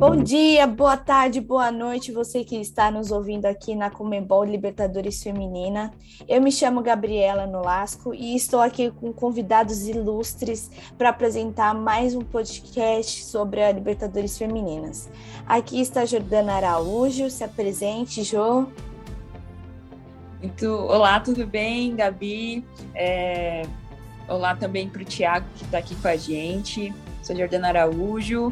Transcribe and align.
Bom 0.00 0.16
dia, 0.16 0.66
boa 0.66 0.96
tarde, 0.96 1.42
boa 1.42 1.70
noite, 1.70 2.10
você 2.10 2.42
que 2.42 2.56
está 2.56 2.90
nos 2.90 3.10
ouvindo 3.10 3.44
aqui 3.44 3.74
na 3.74 3.90
Comembol 3.90 4.42
Libertadores 4.44 5.22
Feminina. 5.22 5.92
Eu 6.26 6.40
me 6.40 6.50
chamo 6.50 6.80
Gabriela 6.80 7.46
Nolasco 7.46 8.14
e 8.14 8.34
estou 8.34 8.62
aqui 8.62 8.90
com 8.90 9.12
convidados 9.12 9.86
ilustres 9.86 10.70
para 10.96 11.10
apresentar 11.10 11.74
mais 11.74 12.14
um 12.14 12.22
podcast 12.22 13.24
sobre 13.24 13.62
a 13.62 13.70
Libertadores 13.70 14.38
Femininas. 14.38 15.10
Aqui 15.46 15.82
está 15.82 16.06
Jordana 16.06 16.54
Araújo, 16.54 17.28
se 17.28 17.44
apresente, 17.44 18.22
Jo. 18.22 18.68
Muito... 20.40 20.66
Olá, 20.66 21.20
tudo 21.20 21.46
bem, 21.46 21.94
Gabi? 21.94 22.64
É... 22.94 23.64
Olá 24.26 24.56
também 24.56 24.88
para 24.88 25.02
o 25.02 25.04
Tiago, 25.04 25.46
que 25.56 25.64
está 25.64 25.76
aqui 25.76 25.94
com 25.96 26.08
a 26.08 26.16
gente. 26.16 26.90
Sou 27.22 27.36
Jordana 27.36 27.68
Araújo, 27.68 28.50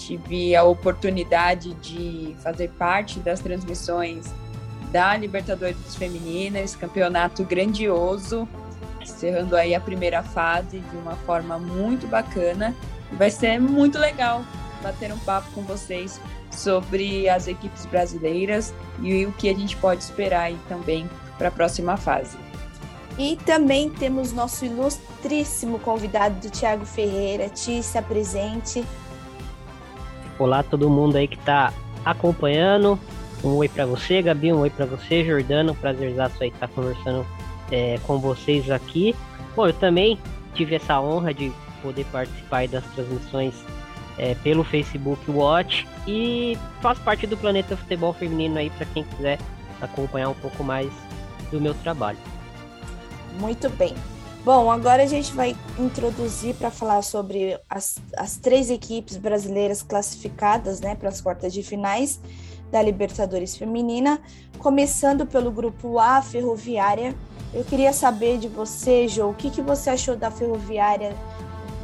tive 0.00 0.56
a 0.56 0.64
oportunidade 0.64 1.74
de 1.74 2.34
fazer 2.42 2.70
parte 2.70 3.20
das 3.20 3.40
transmissões 3.40 4.32
da 4.90 5.16
Libertadores 5.16 5.94
Femininas, 5.94 6.74
campeonato 6.74 7.44
grandioso, 7.44 8.48
encerrando 9.00 9.56
aí 9.56 9.74
a 9.74 9.80
primeira 9.80 10.22
fase 10.22 10.80
de 10.80 10.96
uma 10.96 11.14
forma 11.16 11.58
muito 11.58 12.06
bacana. 12.06 12.74
Vai 13.12 13.30
ser 13.30 13.60
muito 13.60 13.98
legal 13.98 14.44
bater 14.82 15.12
um 15.12 15.18
papo 15.18 15.50
com 15.52 15.62
vocês 15.62 16.20
sobre 16.50 17.28
as 17.28 17.46
equipes 17.46 17.86
brasileiras 17.86 18.74
e 19.02 19.26
o 19.26 19.32
que 19.32 19.48
a 19.48 19.54
gente 19.54 19.76
pode 19.76 20.02
esperar 20.02 20.44
aí 20.44 20.58
também 20.68 21.08
para 21.38 21.48
a 21.48 21.52
próxima 21.52 21.96
fase. 21.96 22.36
E 23.18 23.36
também 23.36 23.90
temos 23.90 24.32
nosso 24.32 24.64
ilustríssimo 24.64 25.78
convidado 25.78 26.40
do 26.40 26.50
Tiago 26.50 26.86
Ferreira. 26.86 27.48
Ti, 27.48 27.82
se 27.82 27.98
apresente. 27.98 28.84
Olá 30.40 30.62
todo 30.62 30.88
mundo 30.88 31.16
aí 31.16 31.28
que 31.28 31.36
está 31.36 31.70
acompanhando. 32.02 32.98
Um 33.44 33.56
oi 33.56 33.68
para 33.68 33.84
você, 33.84 34.22
Gabi, 34.22 34.50
um 34.50 34.60
oi 34.60 34.70
para 34.70 34.86
você, 34.86 35.22
Jordano. 35.22 35.74
Prazerzaço 35.74 36.42
aí 36.42 36.48
estar 36.48 36.66
tá 36.66 36.74
conversando 36.74 37.26
é, 37.70 37.98
com 38.06 38.18
vocês 38.18 38.70
aqui. 38.70 39.14
Bom, 39.54 39.66
eu 39.66 39.74
também 39.74 40.18
tive 40.54 40.76
essa 40.76 40.98
honra 40.98 41.34
de 41.34 41.52
poder 41.82 42.06
participar 42.06 42.66
das 42.68 42.82
transmissões 42.94 43.52
é, 44.16 44.34
pelo 44.36 44.64
Facebook 44.64 45.30
Watch 45.30 45.86
e 46.08 46.56
faço 46.80 47.02
parte 47.02 47.26
do 47.26 47.36
Planeta 47.36 47.76
Futebol 47.76 48.14
Feminino 48.14 48.56
aí 48.56 48.70
para 48.70 48.86
quem 48.86 49.04
quiser 49.04 49.38
acompanhar 49.78 50.30
um 50.30 50.34
pouco 50.34 50.64
mais 50.64 50.90
do 51.50 51.60
meu 51.60 51.74
trabalho. 51.74 52.18
Muito 53.38 53.68
bem. 53.68 53.94
Bom, 54.42 54.70
agora 54.70 55.02
a 55.02 55.06
gente 55.06 55.32
vai 55.32 55.54
introduzir 55.78 56.54
para 56.54 56.70
falar 56.70 57.02
sobre 57.02 57.60
as, 57.68 57.98
as 58.16 58.38
três 58.38 58.70
equipes 58.70 59.18
brasileiras 59.18 59.82
classificadas 59.82 60.80
né, 60.80 60.94
para 60.94 61.10
as 61.10 61.20
quartas 61.20 61.52
de 61.52 61.62
finais 61.62 62.18
da 62.70 62.80
Libertadores 62.80 63.54
Feminina, 63.54 64.18
começando 64.58 65.26
pelo 65.26 65.50
grupo 65.50 65.98
A, 65.98 66.22
Ferroviária. 66.22 67.14
Eu 67.52 67.64
queria 67.64 67.92
saber 67.92 68.38
de 68.38 68.48
você, 68.48 69.06
Jo, 69.08 69.28
o 69.28 69.34
que, 69.34 69.50
que 69.50 69.60
você 69.60 69.90
achou 69.90 70.16
da 70.16 70.30
Ferroviária 70.30 71.14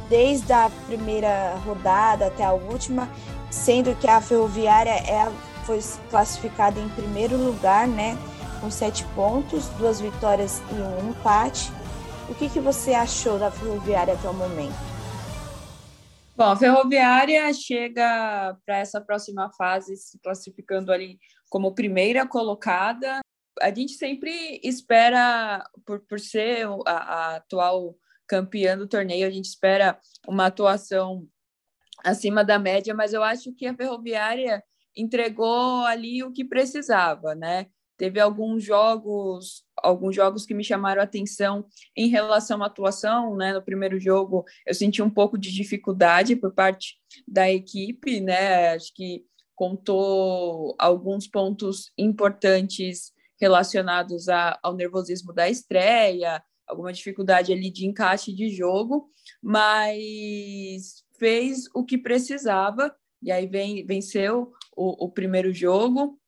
desde 0.09 0.51
a 0.51 0.71
primeira 0.87 1.55
rodada 1.63 2.25
até 2.25 2.43
a 2.43 2.53
última, 2.53 3.07
sendo 3.51 3.93
que 3.95 4.07
a 4.07 4.19
Ferroviária 4.19 4.91
é, 4.91 5.29
foi 5.63 5.79
classificada 6.09 6.79
em 6.79 6.89
primeiro 6.89 7.37
lugar, 7.37 7.87
né, 7.87 8.17
com 8.59 8.71
sete 8.71 9.03
pontos, 9.13 9.67
duas 9.77 9.99
vitórias 9.99 10.59
e 10.71 10.75
um 10.75 11.11
empate. 11.11 11.71
O 12.29 12.35
que, 12.35 12.49
que 12.49 12.59
você 12.59 12.93
achou 12.93 13.39
da 13.39 13.49
Ferroviária 13.49 14.13
até 14.13 14.29
o 14.29 14.33
momento? 14.33 14.75
Bom, 16.35 16.43
a 16.43 16.55
Ferroviária 16.55 17.51
chega 17.53 18.55
para 18.65 18.77
essa 18.77 18.99
próxima 18.99 19.49
fase 19.53 19.95
se 19.95 20.19
classificando 20.19 20.91
ali 20.91 21.17
como 21.49 21.73
primeira 21.73 22.27
colocada. 22.27 23.21
A 23.61 23.73
gente 23.73 23.93
sempre 23.93 24.59
espera, 24.61 25.63
por, 25.85 26.01
por 26.01 26.19
ser 26.19 26.67
a, 26.85 26.91
a 26.91 27.35
atual 27.37 27.95
campeã 28.27 28.77
do 28.77 28.87
torneio, 28.87 29.25
a 29.25 29.31
gente 29.31 29.45
espera 29.45 29.97
uma 30.27 30.47
atuação 30.47 31.25
acima 32.03 32.43
da 32.43 32.59
média, 32.59 32.93
mas 32.93 33.13
eu 33.13 33.23
acho 33.23 33.53
que 33.55 33.65
a 33.65 33.75
Ferroviária 33.75 34.61
entregou 34.95 35.85
ali 35.85 36.23
o 36.23 36.31
que 36.33 36.43
precisava, 36.43 37.33
né? 37.33 37.67
Teve 37.97 38.19
alguns 38.19 38.63
jogos, 38.63 39.63
alguns 39.75 40.15
jogos 40.15 40.45
que 40.45 40.53
me 40.53 40.63
chamaram 40.63 41.01
a 41.01 41.03
atenção 41.03 41.65
em 41.95 42.07
relação 42.07 42.61
à 42.61 42.67
atuação, 42.67 43.35
né? 43.35 43.53
No 43.53 43.61
primeiro 43.61 43.99
jogo, 43.99 44.45
eu 44.65 44.73
senti 44.73 45.01
um 45.01 45.09
pouco 45.09 45.37
de 45.37 45.51
dificuldade 45.51 46.35
por 46.35 46.53
parte 46.53 46.95
da 47.27 47.49
equipe, 47.49 48.21
né? 48.21 48.75
Acho 48.75 48.93
que 48.93 49.25
contou 49.55 50.75
alguns 50.77 51.27
pontos 51.27 51.91
importantes 51.97 53.11
relacionados 53.41 54.29
a, 54.29 54.59
ao 54.61 54.75
nervosismo 54.75 55.33
da 55.33 55.49
estreia, 55.49 56.43
alguma 56.67 56.93
dificuldade 56.93 57.51
ali 57.51 57.71
de 57.71 57.87
encaixe 57.87 58.31
de 58.31 58.49
jogo, 58.49 59.09
mas 59.41 61.03
fez 61.17 61.65
o 61.73 61.83
que 61.83 61.97
precisava 61.97 62.95
e 63.21 63.31
aí 63.31 63.47
vem, 63.47 63.85
venceu 63.85 64.51
o, 64.75 65.05
o 65.05 65.11
primeiro 65.11 65.51
jogo 65.51 66.19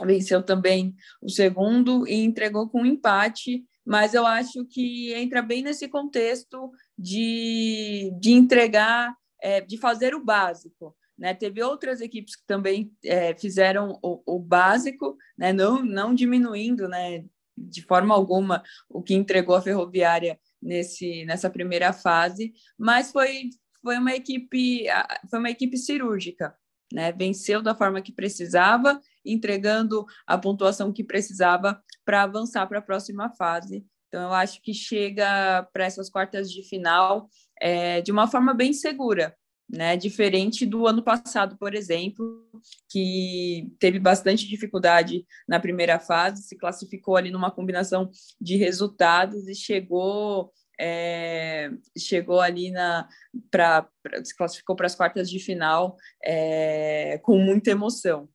venceu 0.00 0.42
também 0.42 0.94
o 1.20 1.28
segundo 1.28 2.06
e 2.06 2.14
entregou 2.14 2.68
com 2.68 2.82
um 2.82 2.86
empate, 2.86 3.64
mas 3.84 4.14
eu 4.14 4.26
acho 4.26 4.64
que 4.66 5.12
entra 5.14 5.42
bem 5.42 5.62
nesse 5.62 5.88
contexto 5.88 6.70
de, 6.96 8.12
de 8.18 8.32
entregar, 8.32 9.14
é, 9.40 9.60
de 9.60 9.76
fazer 9.76 10.14
o 10.14 10.24
básico. 10.24 10.96
Né? 11.18 11.34
Teve 11.34 11.62
outras 11.62 12.00
equipes 12.00 12.36
que 12.36 12.46
também 12.46 12.92
é, 13.04 13.34
fizeram 13.34 13.98
o, 14.02 14.22
o 14.24 14.38
básico, 14.38 15.16
né? 15.36 15.52
não, 15.52 15.84
não 15.84 16.14
diminuindo 16.14 16.88
né? 16.88 17.24
de 17.56 17.82
forma 17.82 18.14
alguma 18.14 18.62
o 18.88 19.02
que 19.02 19.14
entregou 19.14 19.54
a 19.54 19.62
Ferroviária 19.62 20.38
nesse, 20.60 21.24
nessa 21.24 21.50
primeira 21.50 21.92
fase, 21.92 22.52
mas 22.78 23.10
foi, 23.10 23.50
foi 23.82 23.98
uma 23.98 24.12
equipe 24.14 24.86
foi 25.28 25.38
uma 25.38 25.50
equipe 25.50 25.76
cirúrgica, 25.76 26.54
né? 26.92 27.12
Venceu 27.12 27.62
da 27.62 27.74
forma 27.74 28.00
que 28.00 28.12
precisava 28.12 29.00
entregando 29.24 30.04
a 30.26 30.36
pontuação 30.38 30.92
que 30.92 31.04
precisava 31.04 31.80
para 32.04 32.22
avançar 32.22 32.66
para 32.66 32.78
a 32.78 32.82
próxima 32.82 33.30
fase. 33.30 33.84
Então, 34.08 34.24
eu 34.24 34.32
acho 34.32 34.60
que 34.60 34.74
chega 34.74 35.66
para 35.72 35.84
essas 35.84 36.10
quartas 36.10 36.50
de 36.50 36.62
final 36.62 37.28
é, 37.60 38.02
de 38.02 38.12
uma 38.12 38.26
forma 38.26 38.52
bem 38.52 38.72
segura, 38.72 39.34
né? 39.72 39.96
Diferente 39.96 40.66
do 40.66 40.86
ano 40.86 41.02
passado, 41.02 41.56
por 41.56 41.74
exemplo, 41.74 42.46
que 42.90 43.72
teve 43.78 43.98
bastante 43.98 44.46
dificuldade 44.46 45.24
na 45.48 45.58
primeira 45.58 45.98
fase, 45.98 46.42
se 46.42 46.58
classificou 46.58 47.16
ali 47.16 47.30
numa 47.30 47.50
combinação 47.50 48.10
de 48.38 48.56
resultados 48.56 49.48
e 49.48 49.54
chegou 49.54 50.52
é, 50.78 51.70
chegou 51.96 52.40
ali 52.40 52.70
na 52.70 53.08
para 53.50 53.88
se 54.24 54.36
classificou 54.36 54.74
para 54.74 54.86
as 54.86 54.94
quartas 54.94 55.30
de 55.30 55.38
final 55.38 55.96
é, 56.22 57.18
com 57.22 57.38
muita 57.38 57.70
emoção 57.70 58.28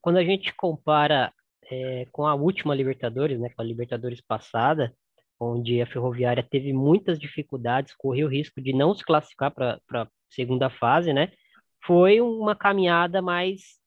quando 0.00 0.16
a 0.16 0.24
gente 0.24 0.54
compara 0.54 1.32
é, 1.70 2.06
com 2.12 2.26
a 2.26 2.34
última 2.34 2.74
Libertadores, 2.74 3.38
né, 3.38 3.50
com 3.50 3.62
a 3.62 3.64
Libertadores 3.64 4.20
passada, 4.20 4.94
onde 5.38 5.80
a 5.80 5.86
Ferroviária 5.86 6.42
teve 6.42 6.72
muitas 6.72 7.18
dificuldades, 7.18 7.94
correu 7.96 8.26
o 8.26 8.30
risco 8.30 8.60
de 8.60 8.72
não 8.72 8.94
se 8.94 9.04
classificar 9.04 9.52
para 9.52 9.80
a 9.92 10.08
segunda 10.30 10.70
fase, 10.70 11.12
né? 11.12 11.32
Foi 11.84 12.20
uma 12.20 12.54
caminhada 12.56 13.20
mais 13.20 13.78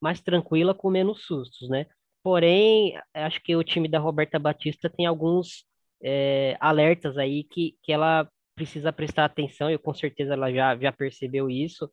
mais 0.00 0.20
tranquila, 0.20 0.74
com 0.74 0.88
menos 0.90 1.24
sustos, 1.26 1.68
né? 1.68 1.86
Porém, 2.22 2.98
acho 3.14 3.40
que 3.42 3.54
o 3.54 3.62
time 3.62 3.86
da 3.88 3.98
Roberta 3.98 4.38
Batista 4.38 4.88
tem 4.88 5.04
alguns 5.06 5.66
é, 6.02 6.56
alertas 6.58 7.18
aí 7.18 7.44
que, 7.44 7.76
que 7.82 7.92
ela 7.92 8.26
precisa 8.54 8.92
prestar 8.92 9.26
atenção, 9.26 9.70
e 9.70 9.78
com 9.78 9.92
certeza 9.94 10.34
ela 10.34 10.52
já, 10.52 10.76
já 10.76 10.92
percebeu 10.92 11.50
isso, 11.50 11.90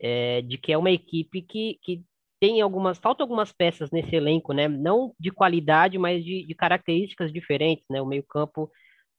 é, 0.00 0.42
de 0.42 0.58
que 0.58 0.72
é 0.72 0.78
uma 0.78 0.90
equipe 0.90 1.42
que, 1.42 1.78
que 1.82 2.02
tem 2.40 2.60
algumas, 2.60 2.98
faltam 2.98 3.24
algumas 3.24 3.52
peças 3.52 3.90
nesse 3.90 4.14
elenco, 4.14 4.52
né? 4.52 4.68
Não 4.68 5.14
de 5.18 5.30
qualidade, 5.30 5.98
mas 5.98 6.24
de, 6.24 6.44
de 6.46 6.54
características 6.54 7.32
diferentes, 7.32 7.84
né? 7.90 8.00
O 8.00 8.06
meio-campo 8.06 8.70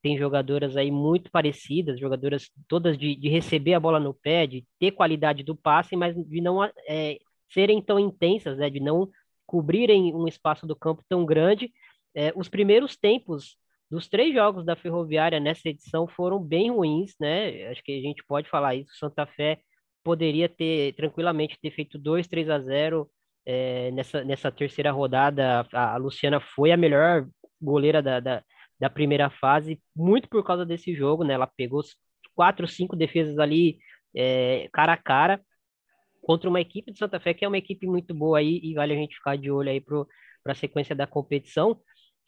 tem 0.02 0.18
jogadoras 0.18 0.78
aí 0.78 0.90
muito 0.92 1.30
parecidas, 1.30 2.00
jogadoras 2.00 2.50
todas 2.68 2.98
de, 2.98 3.16
de 3.16 3.28
receber 3.30 3.74
a 3.74 3.80
bola 3.80 4.00
no 4.00 4.14
pé, 4.14 4.48
de 4.48 4.66
ter 4.80 4.92
qualidade 4.92 5.44
do 5.44 5.56
passe, 5.56 5.96
mas 5.96 6.16
de 6.16 6.42
não 6.42 6.64
é, 6.64 7.20
serem 7.52 7.82
tão 7.82 8.00
intensas, 8.00 8.58
né? 8.58 8.70
De 8.70 8.80
não 8.80 9.10
cobrirem 9.46 10.14
um 10.16 10.28
espaço 10.28 10.66
do 10.66 10.76
campo 10.76 11.04
tão 11.10 11.26
grande. 11.26 11.72
É, 12.16 12.32
os 12.36 12.48
primeiros 12.48 12.96
tempos 12.96 13.58
dos 13.92 14.08
três 14.08 14.34
jogos 14.34 14.66
da 14.66 14.76
Ferroviária 14.76 15.40
nessa 15.40 15.68
edição 15.68 16.08
foram 16.08 16.40
bem 16.42 16.72
ruins, 16.72 17.16
né? 17.20 17.68
Acho 17.70 17.84
que 17.84 17.92
a 17.92 18.02
gente 18.02 18.24
pode 18.24 18.50
falar 18.50 18.76
isso. 18.76 18.96
Santa 18.98 19.26
Fé 19.26 19.60
poderia 20.04 20.50
ter 20.50 20.94
tranquilamente 20.94 21.60
ter 21.62 21.72
feito 21.72 21.98
2, 21.98 22.28
3 22.28 22.50
a 22.50 22.60
0 22.60 23.10
é, 23.46 23.92
nessa, 23.92 24.24
nessa 24.24 24.52
terceira 24.52 24.92
rodada. 24.92 25.68
A, 25.74 25.94
a, 25.96 25.98
Luciana 25.98 26.40
foi 26.40 26.72
a 26.72 26.78
melhor 26.78 27.28
goleira 27.62 28.02
da, 28.02 28.20
da, 28.20 28.44
da, 28.80 28.90
primeira 28.90 29.30
fase, 29.30 29.82
muito 29.96 30.30
por 30.30 30.44
causa 30.44 30.66
desse 30.66 30.94
jogo, 30.94 31.24
né? 31.24 31.34
Ela 31.34 31.48
pegou 31.48 31.82
quatro, 32.36 32.68
cinco 32.68 32.96
defesas 32.96 33.38
ali 33.40 33.80
é, 34.16 34.70
cara 34.74 34.94
a 34.94 34.98
cara. 34.98 35.42
contra 36.22 36.50
uma 36.50 36.62
equipe 36.62 36.92
de 36.92 37.00
Santa 37.00 37.20
Fé 37.20 37.34
que 37.34 37.46
é 37.46 37.48
uma 37.48 37.58
equipe 37.58 37.88
muito 37.88 38.14
boa 38.14 38.40
aí 38.40 38.60
e 38.64 38.74
vale 38.74 38.94
a 38.94 38.98
gente 38.98 39.16
ficar 39.16 39.38
de 39.38 39.52
olho 39.52 39.70
aí 39.70 39.82
para 39.82 40.06
a 40.54 40.56
sequência 40.56 40.96
da 40.96 41.08
competição. 41.08 41.82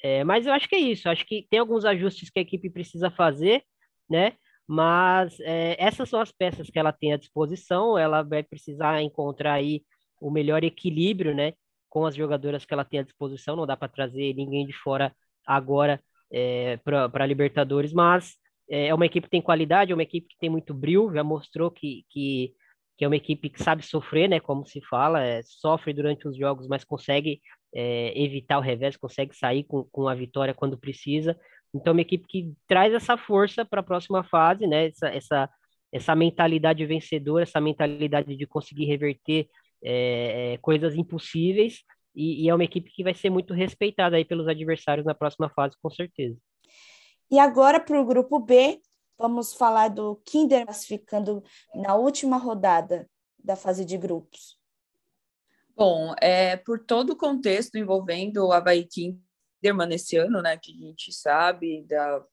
É, 0.04 0.24
mas 0.24 0.48
eu 0.48 0.54
acho 0.54 0.68
que 0.68 0.76
é 0.76 0.80
isso, 0.80 1.08
acho 1.10 1.26
que 1.26 1.48
tem 1.50 1.60
alguns 1.60 1.86
ajustes 1.86 2.30
que 2.30 2.40
a 2.40 2.42
equipe 2.42 2.70
precisa 2.72 3.12
fazer, 3.12 3.64
né? 4.10 4.34
Mas 4.74 5.38
é, 5.42 5.76
essas 5.78 6.08
são 6.08 6.22
as 6.22 6.32
peças 6.32 6.70
que 6.70 6.80
ela 6.80 6.94
tem 6.94 7.12
à 7.12 7.18
disposição, 7.18 7.98
ela 7.98 8.22
vai 8.22 8.42
precisar 8.42 9.02
encontrar 9.02 9.56
aí 9.56 9.84
o 10.18 10.32
melhor 10.32 10.64
equilíbrio, 10.64 11.36
né? 11.36 11.52
Com 11.90 12.06
as 12.06 12.16
jogadoras 12.16 12.64
que 12.64 12.74
ela 12.74 12.86
tem 12.86 13.02
à 13.02 13.04
disposição, 13.04 13.58
não 13.58 13.68
dá 13.68 13.76
para 13.76 13.90
trazer 13.90 14.34
ninguém 14.34 14.66
de 14.66 14.72
fora 14.72 15.14
agora 15.46 16.02
é, 16.32 16.78
para 16.78 17.26
Libertadores, 17.26 17.92
mas 17.92 18.38
é, 18.70 18.88
é 18.88 18.96
uma 18.96 19.06
equipe 19.06 19.28
que 19.28 19.32
tem 19.32 19.42
qualidade, 19.42 19.92
é 19.92 19.94
uma 19.94 20.04
equipe 20.04 20.30
que 20.30 20.38
tem 20.40 20.50
muito 20.50 20.74
brilho, 20.74 21.12
já 21.14 21.22
mostrou 21.22 21.70
que, 21.70 22.06
que, 22.10 22.54
que 22.98 23.04
é 23.04 23.08
uma 23.10 23.18
equipe 23.18 23.50
que 23.50 23.62
sabe 23.62 23.84
sofrer, 23.84 24.30
né? 24.30 24.40
Como 24.40 24.66
se 24.66 24.80
fala, 24.80 25.22
é, 25.22 25.42
sofre 25.44 25.92
durante 25.92 26.30
os 26.30 26.38
jogos, 26.38 26.70
mas 26.70 26.86
consegue 26.86 27.42
é, 27.76 28.18
evitar 28.18 28.58
o 28.58 28.62
revés, 28.62 28.96
consegue 28.96 29.36
sair 29.36 29.66
com, 29.66 29.84
com 29.92 30.08
a 30.08 30.16
vitória 30.16 30.54
quando 30.54 30.78
precisa. 30.78 31.38
Então, 31.74 31.92
é 31.92 31.94
uma 31.94 32.02
equipe 32.02 32.28
que 32.28 32.54
traz 32.68 32.94
essa 32.94 33.18
força 33.18 33.64
para 33.64 33.80
a 33.80 33.84
próxima 33.84 34.24
fase, 34.24 34.68
né? 34.68 34.88
Essa, 34.88 35.08
essa, 35.08 35.50
essa 35.92 36.16
mentalidade 36.16 36.86
vencedora, 36.86 37.44
essa 37.44 37.62
mentalidade 37.62 38.36
de 38.36 38.46
conseguir 38.46 38.86
reverter 38.86 39.48
é, 39.84 40.54
é 40.54 40.58
coisas 40.58 40.96
impossíveis. 40.96 41.84
E, 42.14 42.44
e, 42.44 42.50
é 42.50 42.54
uma 42.54 42.64
equipe 42.64 42.92
que 42.92 43.04
vai 43.04 43.14
ser 43.14 43.30
muito 43.30 43.54
respeitada 43.54 44.18
aí 44.18 44.26
pelos 44.26 44.48
adversários 44.48 45.06
na 45.06 45.16
próxima 45.16 45.50
fase, 45.50 45.76
com 45.82 45.90
certeza. 45.90 46.38
E 47.30 47.40
agora 47.40 47.80
para 47.80 48.00
o 48.00 48.06
grupo 48.06 48.40
B, 48.40 48.82
vamos 49.18 49.54
falar 49.54 49.88
do 49.88 50.18
Kinder 50.26 50.66
classificando 50.66 51.42
na 51.74 51.96
última 51.96 52.38
rodada 52.38 53.10
da 53.42 53.56
fase 53.56 53.86
de 53.86 53.98
grupos. 53.98 54.60
Bom, 55.76 56.14
é, 56.22 56.58
por 56.58 56.86
todo 56.86 57.12
o 57.12 57.16
contexto 57.16 57.78
envolvendo 57.78 58.46
o 58.46 58.52
Havaí 58.52 58.86
Kinderman 59.62 59.88
nesse 59.88 60.18
ano, 60.18 60.42
né, 60.42 60.58
que 60.58 60.72
a 60.72 60.88
gente 60.88 61.14
sabe, 61.14 61.84
da, 61.88 62.24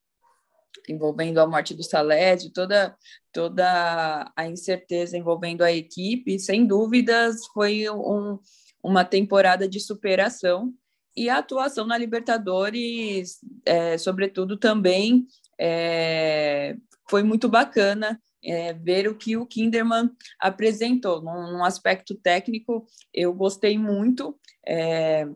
envolvendo 0.89 1.39
a 1.39 1.47
morte 1.47 1.75
do 1.75 1.83
Saled, 1.83 2.51
toda, 2.53 2.97
toda 3.33 4.33
a 4.35 4.47
incerteza 4.47 5.17
envolvendo 5.17 5.63
a 5.63 5.73
equipe, 5.73 6.39
sem 6.39 6.67
dúvidas 6.67 7.47
foi 7.53 7.89
um, 7.91 8.39
uma 8.83 9.05
temporada 9.05 9.69
de 9.69 9.81
superação 9.81 10.73
e 11.17 11.29
a 11.29 11.39
atuação 11.39 11.85
na 11.85 11.99
Libertadores, 11.99 13.39
é, 13.67 13.99
sobretudo, 13.99 14.57
também 14.57 15.27
é, 15.59 16.77
foi 17.11 17.25
muito 17.25 17.49
bacana 17.49 18.21
é, 18.41 18.73
ver 18.73 19.09
o 19.09 19.17
que 19.17 19.37
o 19.37 19.45
Kinderman 19.45 20.11
apresentou. 20.39 21.21
Num, 21.21 21.55
num 21.55 21.65
aspecto 21.65 22.15
técnico, 22.15 22.87
eu 23.13 23.35
gostei 23.35 23.77
muito, 23.77 24.39
é, 24.65 25.27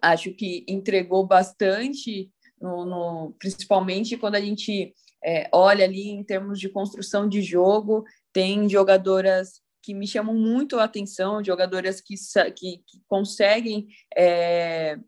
acho 0.00 0.32
que 0.32 0.64
entregou 0.68 1.26
bastante, 1.26 2.30
no, 2.60 2.84
no, 2.84 3.36
principalmente 3.38 4.16
quando 4.16 4.36
a 4.36 4.40
gente 4.40 4.94
é, 5.24 5.48
olha 5.52 5.84
ali 5.84 6.08
em 6.08 6.22
termos 6.22 6.58
de 6.58 6.68
construção 6.68 7.28
de 7.28 7.42
jogo, 7.42 8.04
tem 8.32 8.68
jogadoras 8.68 9.60
que 9.82 9.94
me 9.94 10.06
chamam 10.06 10.34
muito 10.34 10.78
a 10.78 10.84
atenção, 10.84 11.44
jogadoras 11.44 12.00
que, 12.00 12.14
que, 12.56 12.78
que 12.78 13.00
conseguem 13.06 13.86
é, 14.16 14.98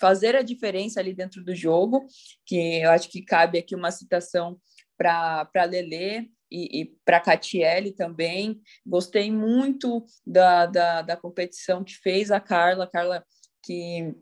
fazer 0.00 0.34
a 0.34 0.42
diferença 0.42 0.98
ali 0.98 1.14
dentro 1.14 1.44
do 1.44 1.54
jogo, 1.54 2.04
que 2.44 2.80
eu 2.82 2.90
acho 2.90 3.08
que 3.08 3.22
cabe 3.22 3.58
aqui 3.58 3.76
uma 3.76 3.92
citação 3.92 4.58
para 4.98 5.64
Lele 5.64 6.28
e, 6.50 6.80
e 6.80 6.96
para 7.04 7.20
Catiele 7.20 7.92
também. 7.92 8.60
Gostei 8.84 9.30
muito 9.30 10.04
da, 10.26 10.66
da, 10.66 11.02
da 11.02 11.16
competição 11.16 11.84
que 11.84 11.94
fez 11.94 12.32
a 12.32 12.40
Carla, 12.40 12.90
Carla 12.90 13.24
que 13.62 14.14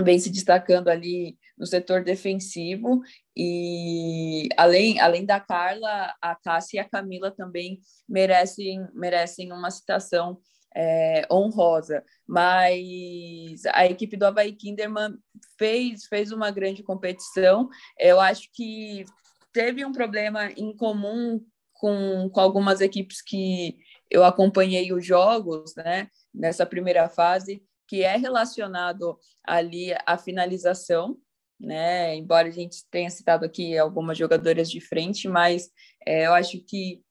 vem 0.00 0.18
se 0.18 0.30
destacando 0.30 0.88
ali 0.88 1.36
no 1.56 1.66
setor 1.66 2.04
defensivo. 2.04 3.00
E 3.36 4.48
além 4.56 5.00
além 5.00 5.24
da 5.24 5.40
Carla, 5.40 6.14
a 6.22 6.34
Cássia 6.34 6.78
e 6.78 6.80
a 6.80 6.88
Camila 6.88 7.30
também 7.30 7.80
merecem 8.08 8.86
merecem 8.94 9.52
uma 9.52 9.70
citação 9.70 10.38
é, 10.74 11.26
honrosa, 11.30 12.04
mas 12.26 13.64
a 13.72 13.86
equipe 13.86 14.16
do 14.16 14.26
Havaí 14.26 14.52
Kinderman 14.52 15.16
fez, 15.58 16.04
fez 16.04 16.30
uma 16.30 16.50
grande 16.50 16.82
competição. 16.82 17.68
Eu 17.98 18.20
acho 18.20 18.48
que 18.52 19.04
teve 19.52 19.84
um 19.84 19.92
problema 19.92 20.52
em 20.52 20.76
comum 20.76 21.44
com, 21.72 22.28
com 22.30 22.40
algumas 22.40 22.80
equipes 22.80 23.22
que 23.22 23.76
eu 24.10 24.24
acompanhei 24.24 24.92
os 24.92 25.04
jogos, 25.04 25.74
né, 25.76 26.08
nessa 26.34 26.66
primeira 26.66 27.08
fase, 27.08 27.62
que 27.88 28.02
é 28.02 28.16
relacionado 28.16 29.18
ali 29.42 29.94
à 30.06 30.18
finalização, 30.18 31.18
né? 31.58 32.14
Embora 32.14 32.48
a 32.48 32.52
gente 32.52 32.84
tenha 32.90 33.10
citado 33.10 33.44
aqui 33.44 33.76
algumas 33.76 34.16
jogadoras 34.16 34.70
de 34.70 34.80
frente, 34.80 35.26
mas 35.26 35.70
é, 36.06 36.26
eu 36.26 36.34
acho 36.34 36.60
que 36.60 37.02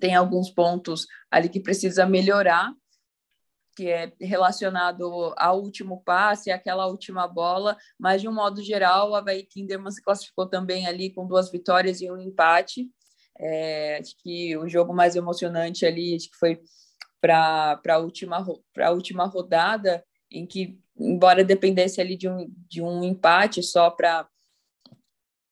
tem 0.00 0.14
alguns 0.14 0.50
pontos 0.50 1.06
ali 1.30 1.48
que 1.48 1.60
precisa 1.60 2.06
melhorar, 2.06 2.72
que 3.76 3.88
é 3.88 4.12
relacionado 4.20 5.34
ao 5.36 5.60
último 5.60 6.02
passe, 6.02 6.50
aquela 6.50 6.86
última 6.86 7.26
bola, 7.26 7.76
mas 7.98 8.20
de 8.20 8.28
um 8.28 8.34
modo 8.34 8.62
geral, 8.62 9.14
a 9.14 9.18
Havaí 9.18 9.44
Kinderman 9.44 9.90
se 9.90 10.02
classificou 10.02 10.46
também 10.46 10.86
ali 10.86 11.12
com 11.12 11.26
duas 11.26 11.50
vitórias 11.50 12.00
e 12.00 12.10
um 12.10 12.18
empate. 12.18 12.88
É, 13.38 13.98
acho 13.98 14.16
que 14.18 14.56
o 14.56 14.68
jogo 14.68 14.92
mais 14.92 15.14
emocionante 15.14 15.86
ali 15.86 16.16
acho 16.16 16.28
que 16.28 16.36
foi 16.36 16.60
para 17.20 17.80
a 17.88 17.98
última, 17.98 18.44
última 18.90 19.26
rodada, 19.26 20.04
em 20.30 20.46
que, 20.46 20.78
embora 20.96 21.44
dependesse 21.44 22.00
ali 22.00 22.16
de 22.16 22.28
um, 22.28 22.52
de 22.68 22.82
um 22.82 23.02
empate 23.02 23.62
só 23.62 23.90
para 23.90 24.28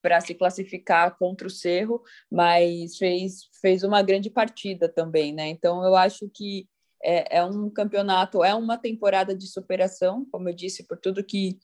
para 0.03 0.21
se 0.21 0.37
classificar 0.37 1.19
contra 1.19 1.49
o 1.49 1.51
Cerro, 1.51 2.01
mas 2.31 2.97
fez, 2.97 3.49
fez 3.61 3.83
uma 3.83 4.03
grande 4.03 4.31
partida 4.31 4.89
também, 4.89 5.33
né? 5.33 5.49
Então 5.49 5.85
eu 5.85 5.97
acho 5.97 6.31
que 6.33 6.69
é, 7.03 7.39
é 7.39 7.45
um 7.45 7.69
campeonato, 7.69 8.45
é 8.45 8.55
uma 8.55 8.79
temporada 8.79 9.35
de 9.35 9.49
superação, 9.49 10.25
como 10.31 10.49
eu 10.49 10.55
disse, 10.55 10.87
por 10.87 10.97
tudo 10.97 11.25
que, 11.25 11.59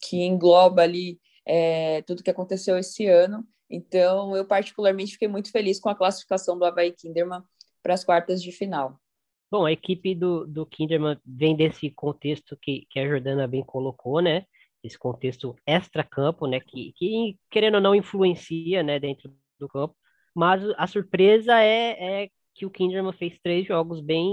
que 0.00 0.24
engloba 0.24 0.82
ali 0.82 1.20
é, 1.46 2.02
tudo 2.02 2.22
que 2.22 2.30
aconteceu 2.30 2.76
esse 2.76 3.06
ano. 3.06 3.46
Então 3.70 4.36
eu 4.36 4.44
particularmente 4.44 5.12
fiquei 5.12 5.28
muito 5.28 5.52
feliz 5.52 5.78
com 5.78 5.88
a 5.88 5.94
classificação 5.94 6.58
do 6.58 6.64
Havaí 6.64 6.90
Kinderman 6.90 7.42
para 7.80 7.94
as 7.94 8.04
quartas 8.04 8.42
de 8.42 8.50
final. 8.50 9.00
Bom, 9.54 9.66
a 9.66 9.70
equipe 9.70 10.16
do, 10.16 10.44
do 10.48 10.66
Kinderman 10.66 11.16
vem 11.24 11.54
desse 11.54 11.88
contexto 11.88 12.56
que, 12.60 12.88
que 12.90 12.98
a 12.98 13.06
Jordana 13.06 13.46
bem 13.46 13.62
colocou, 13.62 14.20
né? 14.20 14.46
esse 14.82 14.98
contexto 14.98 15.54
extra-campo, 15.64 16.48
né, 16.48 16.58
que, 16.58 16.92
que, 16.96 17.38
querendo 17.48 17.76
ou 17.76 17.80
não 17.80 17.94
influencia, 17.94 18.82
né, 18.82 18.98
dentro 18.98 19.32
do 19.60 19.68
campo, 19.68 19.94
mas 20.34 20.60
a 20.76 20.88
surpresa 20.88 21.60
é, 21.60 22.24
é 22.24 22.28
que 22.52 22.66
o 22.66 22.70
Kinderman 22.70 23.12
fez 23.12 23.38
três 23.38 23.64
jogos 23.64 24.00
bem 24.00 24.28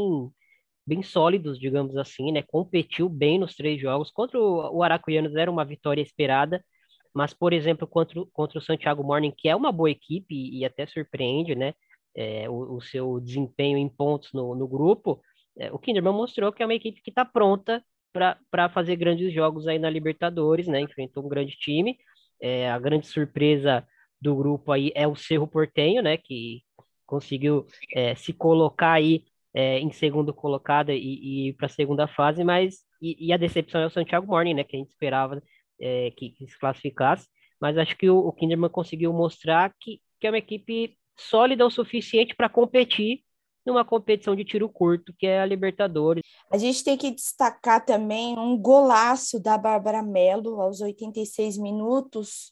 bem 0.87 1.03
sólidos, 1.03 1.59
digamos 1.59 1.95
assim, 1.97 2.31
né, 2.31 2.41
competiu 2.41 3.07
bem 3.07 3.37
nos 3.37 3.53
três 3.53 3.79
jogos, 3.79 4.09
contra 4.09 4.39
o, 4.39 4.77
o 4.77 4.81
Aracuianos 4.81 5.35
era 5.35 5.51
uma 5.51 5.63
vitória 5.63 6.01
esperada, 6.01 6.65
mas, 7.13 7.31
por 7.31 7.53
exemplo, 7.53 7.87
contra, 7.87 8.19
contra 8.33 8.57
o 8.57 8.61
Santiago 8.61 9.03
Morning, 9.03 9.31
que 9.37 9.47
é 9.47 9.55
uma 9.55 9.71
boa 9.71 9.91
equipe 9.91 10.33
e, 10.33 10.61
e 10.61 10.65
até 10.65 10.87
surpreende, 10.87 11.53
né, 11.53 11.75
é, 12.15 12.49
o, 12.49 12.77
o, 12.77 12.81
seu 12.81 13.19
desempenho 13.19 13.77
em 13.77 13.89
pontos 13.89 14.31
no, 14.33 14.55
no 14.55 14.67
grupo, 14.67 15.21
é, 15.57 15.71
o 15.71 15.79
Kinderman 15.79 16.13
mostrou 16.13 16.51
que 16.51 16.63
é 16.63 16.65
uma 16.65 16.73
equipe 16.73 17.01
que 17.01 17.09
está 17.09 17.25
pronta 17.25 17.83
para 18.13 18.69
fazer 18.69 18.95
grandes 18.97 19.33
jogos 19.33 19.67
aí 19.67 19.79
na 19.79 19.89
Libertadores, 19.89 20.67
né? 20.67 20.81
Enfrentou 20.81 21.25
um 21.25 21.29
grande 21.29 21.55
time. 21.55 21.97
É, 22.41 22.69
a 22.69 22.77
grande 22.77 23.07
surpresa 23.07 23.87
do 24.19 24.35
grupo 24.35 24.71
aí 24.71 24.91
é 24.95 25.07
o 25.07 25.15
Cerro 25.15 25.47
Portenho, 25.47 26.01
né? 26.01 26.17
Que 26.17 26.61
conseguiu 27.05 27.65
é, 27.95 28.15
se 28.15 28.33
colocar 28.33 28.93
aí 28.93 29.25
é, 29.53 29.79
em 29.79 29.91
segundo 29.91 30.33
colocado 30.33 30.91
e, 30.91 31.49
e 31.49 31.53
para 31.53 31.65
a 31.65 31.69
segunda 31.69 32.07
fase, 32.07 32.43
mas 32.43 32.79
e, 33.01 33.27
e, 33.27 33.33
a 33.33 33.37
decepção 33.37 33.81
é 33.81 33.85
o 33.87 33.89
Santiago 33.89 34.27
Morning, 34.27 34.53
né? 34.53 34.63
Que 34.63 34.75
a 34.75 34.79
gente 34.79 34.91
esperava 34.91 35.41
é, 35.79 36.11
que, 36.11 36.29
que, 36.31 36.47
se 36.47 36.57
classificasse, 36.59 37.27
mas 37.59 37.77
acho 37.77 37.97
que 37.97 38.09
o, 38.09 38.17
o 38.19 38.31
Kinderman 38.31 38.69
conseguiu 38.69 39.11
mostrar 39.11 39.73
que, 39.79 39.99
que 40.19 40.27
é 40.27 40.31
uma 40.31 40.37
equipe 40.37 40.95
sólida 41.29 41.65
o 41.65 41.71
suficiente 41.71 42.35
para 42.35 42.49
competir 42.49 43.23
numa 43.65 43.85
competição 43.85 44.35
de 44.35 44.43
tiro 44.43 44.67
curto, 44.67 45.13
que 45.17 45.27
é 45.27 45.39
a 45.39 45.45
Libertadores. 45.45 46.23
A 46.51 46.57
gente 46.57 46.83
tem 46.83 46.97
que 46.97 47.11
destacar 47.11 47.85
também 47.85 48.37
um 48.37 48.57
golaço 48.57 49.39
da 49.39 49.57
Bárbara 49.57 50.01
Mello 50.01 50.59
aos 50.59 50.81
86 50.81 51.57
minutos 51.57 52.51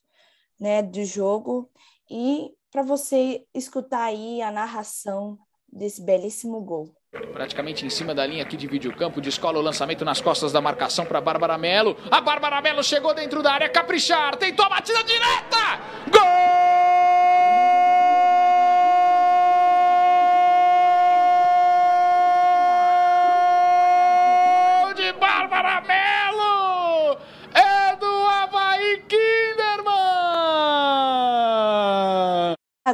né, 0.60 0.84
do 0.84 1.04
jogo. 1.04 1.70
E 2.10 2.52
para 2.72 2.84
você 2.84 3.44
escutar 3.54 4.04
aí 4.04 4.42
a 4.42 4.52
narração 4.52 5.38
desse 5.72 6.04
belíssimo 6.04 6.62
gol. 6.62 6.94
Praticamente 7.34 7.86
em 7.86 7.90
cima 7.90 8.14
da 8.14 8.26
linha 8.26 8.44
aqui 8.44 8.56
divide 8.56 8.88
o 8.88 8.96
campo, 8.96 9.20
descola 9.20 9.58
o 9.58 9.62
lançamento 9.62 10.06
nas 10.06 10.22
costas 10.22 10.52
da 10.52 10.62
marcação 10.62 11.06
para 11.06 11.20
Bárbara 11.20 11.58
Melo. 11.58 11.98
A 12.12 12.22
Bárbara 12.22 12.62
Melo 12.62 12.84
chegou 12.84 13.14
dentro 13.16 13.42
da 13.42 13.54
área, 13.54 13.70
caprichar, 13.70 14.36
tentou 14.36 14.66
a 14.66 14.70
batida 14.70 15.04
direta! 15.04 15.80
Gol! 16.12 16.59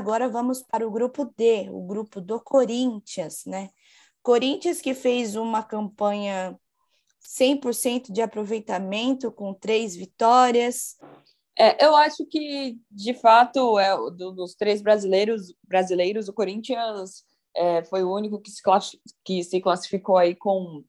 Agora 0.06 0.30
vamos 0.30 0.62
para 0.62 0.88
o 0.88 0.92
grupo 0.92 1.26
D, 1.36 1.68
o 1.72 1.82
grupo 1.82 2.22
do 2.22 2.40
Corinthians, 2.40 3.44
né? 3.44 3.72
Corinthians 4.22 4.80
que 4.80 4.94
fez 4.94 5.36
uma 5.36 5.64
campanha 5.64 6.56
100% 7.28 8.12
de 8.12 8.22
aproveitamento 8.22 9.32
com 9.32 9.52
três 9.52 9.96
vitórias. 9.96 10.96
É, 11.58 11.84
eu 11.84 11.96
acho 11.96 12.24
que, 12.28 12.78
de 12.92 13.16
fato, 13.16 13.80
é, 13.80 13.96
do, 14.12 14.32
dos 14.32 14.54
três 14.54 14.80
brasileiros, 14.80 15.52
brasileiros 15.64 16.28
o 16.28 16.34
Corinthians 16.34 17.24
é, 17.56 17.84
foi 17.86 18.04
o 18.04 18.14
único 18.14 18.40
que 18.40 18.52
se, 18.52 18.62
que 19.24 19.44
se 19.44 19.60
classificou 19.60 20.18
aí 20.18 20.36
com 20.36 20.84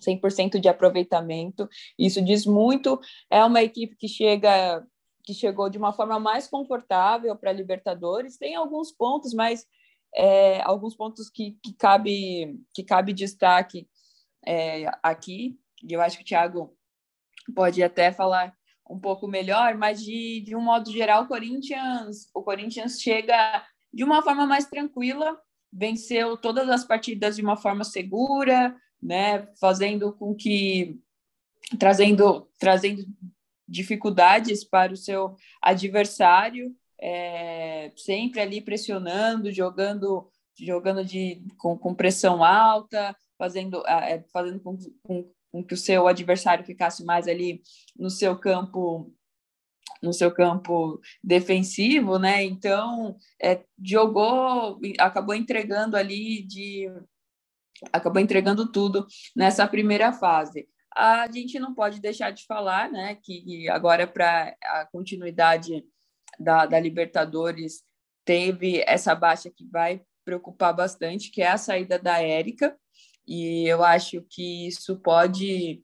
100% 0.00 0.58
de 0.58 0.68
aproveitamento. 0.68 1.68
Isso 1.98 2.24
diz 2.24 2.46
muito. 2.46 2.98
É 3.28 3.44
uma 3.44 3.62
equipe 3.62 3.94
que 3.94 4.08
chega 4.08 4.82
que 5.28 5.34
chegou 5.34 5.68
de 5.68 5.76
uma 5.76 5.92
forma 5.92 6.18
mais 6.18 6.48
confortável 6.48 7.36
para 7.36 7.50
a 7.50 7.52
Libertadores. 7.52 8.38
Tem 8.38 8.56
alguns 8.56 8.90
pontos, 8.90 9.34
mas 9.34 9.66
é, 10.14 10.62
alguns 10.62 10.96
pontos 10.96 11.28
que, 11.28 11.58
que, 11.62 11.74
cabe, 11.74 12.58
que 12.72 12.82
cabe 12.82 13.12
destaque 13.12 13.86
é, 14.46 14.86
aqui. 15.02 15.60
E 15.86 15.92
eu 15.92 16.00
acho 16.00 16.16
que 16.16 16.22
o 16.22 16.26
Thiago 16.26 16.74
pode 17.54 17.82
até 17.82 18.10
falar 18.10 18.54
um 18.88 18.98
pouco 18.98 19.28
melhor, 19.28 19.74
mas 19.74 20.02
de, 20.02 20.40
de 20.40 20.56
um 20.56 20.62
modo 20.62 20.90
geral, 20.90 21.24
o 21.24 21.28
Corinthians, 21.28 22.30
o 22.32 22.42
Corinthians 22.42 22.98
chega 22.98 23.62
de 23.92 24.02
uma 24.02 24.22
forma 24.22 24.46
mais 24.46 24.64
tranquila, 24.64 25.38
venceu 25.70 26.38
todas 26.38 26.70
as 26.70 26.84
partidas 26.84 27.36
de 27.36 27.42
uma 27.42 27.54
forma 27.54 27.84
segura, 27.84 28.74
né, 29.00 29.46
fazendo 29.60 30.10
com 30.14 30.34
que 30.34 30.98
trazendo 31.78 32.48
trazendo 32.58 33.04
dificuldades 33.68 34.64
para 34.64 34.92
o 34.92 34.96
seu 34.96 35.36
adversário, 35.62 36.74
é, 37.00 37.92
sempre 37.96 38.40
ali 38.40 38.60
pressionando, 38.60 39.52
jogando 39.52 40.30
jogando 40.60 41.04
de 41.04 41.40
com, 41.56 41.78
com 41.78 41.94
pressão 41.94 42.42
alta, 42.42 43.16
fazendo 43.38 43.86
é, 43.86 44.24
fazendo 44.32 44.60
com, 44.60 44.76
com, 45.02 45.30
com 45.52 45.64
que 45.64 45.74
o 45.74 45.76
seu 45.76 46.08
adversário 46.08 46.64
ficasse 46.64 47.04
mais 47.04 47.28
ali 47.28 47.62
no 47.96 48.10
seu 48.10 48.36
campo 48.36 49.12
no 50.02 50.12
seu 50.12 50.32
campo 50.32 51.00
defensivo, 51.22 52.18
né? 52.18 52.44
Então 52.44 53.16
é, 53.42 53.64
jogou, 53.82 54.78
acabou 54.98 55.34
entregando 55.34 55.96
ali 55.96 56.42
de 56.42 56.88
acabou 57.92 58.20
entregando 58.20 58.70
tudo 58.70 59.06
nessa 59.36 59.66
primeira 59.66 60.12
fase. 60.12 60.68
A 61.00 61.30
gente 61.30 61.60
não 61.60 61.72
pode 61.72 62.00
deixar 62.00 62.32
de 62.32 62.44
falar, 62.44 62.90
né, 62.90 63.16
que 63.22 63.68
agora 63.68 64.04
para 64.04 64.52
a 64.64 64.84
continuidade 64.90 65.84
da, 66.40 66.66
da 66.66 66.80
Libertadores 66.80 67.84
teve 68.24 68.82
essa 68.84 69.14
baixa 69.14 69.48
que 69.48 69.64
vai 69.64 70.02
preocupar 70.24 70.74
bastante, 70.74 71.30
que 71.30 71.40
é 71.40 71.50
a 71.50 71.56
saída 71.56 72.00
da 72.00 72.20
Érica, 72.20 72.76
e 73.24 73.64
eu 73.68 73.84
acho 73.84 74.22
que 74.28 74.66
isso 74.66 74.98
pode 74.98 75.80